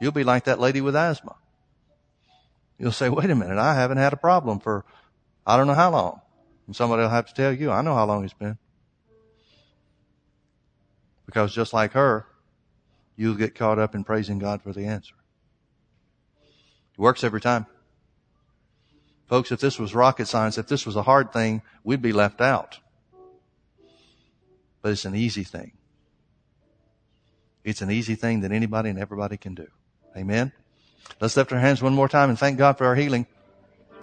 [0.00, 1.36] You'll be like that lady with asthma.
[2.78, 4.84] You'll say, wait a minute, I haven't had a problem for
[5.46, 6.20] I don't know how long.
[6.66, 8.58] And somebody will have to tell you, I know how long it's been.
[11.24, 12.26] Because just like her,
[13.16, 15.14] you'll get caught up in praising God for the answer.
[16.92, 17.66] It works every time.
[19.28, 22.40] Folks, if this was rocket science, if this was a hard thing, we'd be left
[22.40, 22.78] out.
[24.82, 25.72] But it's an easy thing.
[27.62, 29.66] It's an easy thing that anybody and everybody can do.
[30.16, 30.52] Amen.
[31.20, 33.26] Let's lift our hands one more time and thank God for our healing.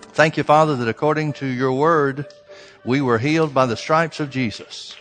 [0.02, 2.28] Thank you, Father, that according to your word,
[2.86, 4.96] We were healed by the stripes of Jesus.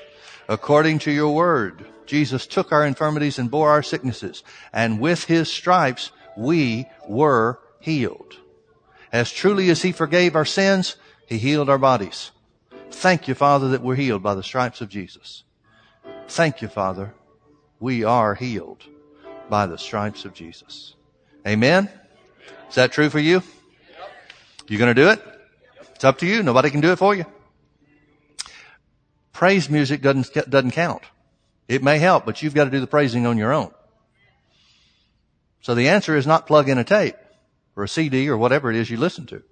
[0.49, 5.51] According to your word, Jesus took our infirmities and bore our sicknesses, and with his
[5.51, 8.39] stripes we were healed.
[9.15, 10.97] As truly as he forgave our sins,
[11.29, 12.33] he healed our bodies.
[12.91, 15.45] Thank you, Father, that we're healed by the stripes of Jesus.
[16.27, 17.15] Thank you, Father.
[17.79, 18.83] We are healed
[19.49, 20.97] by the stripes of Jesus.
[21.47, 21.89] Amen.
[22.69, 23.45] Is that true for you?
[24.67, 25.23] You gonna do it?
[25.95, 26.43] It's up to you.
[26.43, 27.25] Nobody can do it for you.
[29.33, 31.03] Praise music doesn't, doesn't count.
[31.69, 33.73] It may help, but you've got to do the praising on your own.
[35.61, 37.15] So the answer is not plug in a tape
[37.77, 39.43] or a CD or whatever it is you listen to.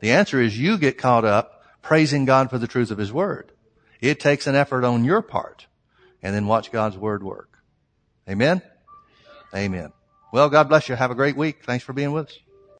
[0.00, 3.52] The answer is you get caught up praising God for the truth of His Word.
[4.00, 5.66] It takes an effort on your part
[6.22, 7.58] and then watch God's Word work.
[8.28, 8.62] Amen?
[9.54, 9.92] Amen.
[10.32, 10.94] Well, God bless you.
[10.94, 11.64] Have a great week.
[11.64, 12.38] Thanks for being with us.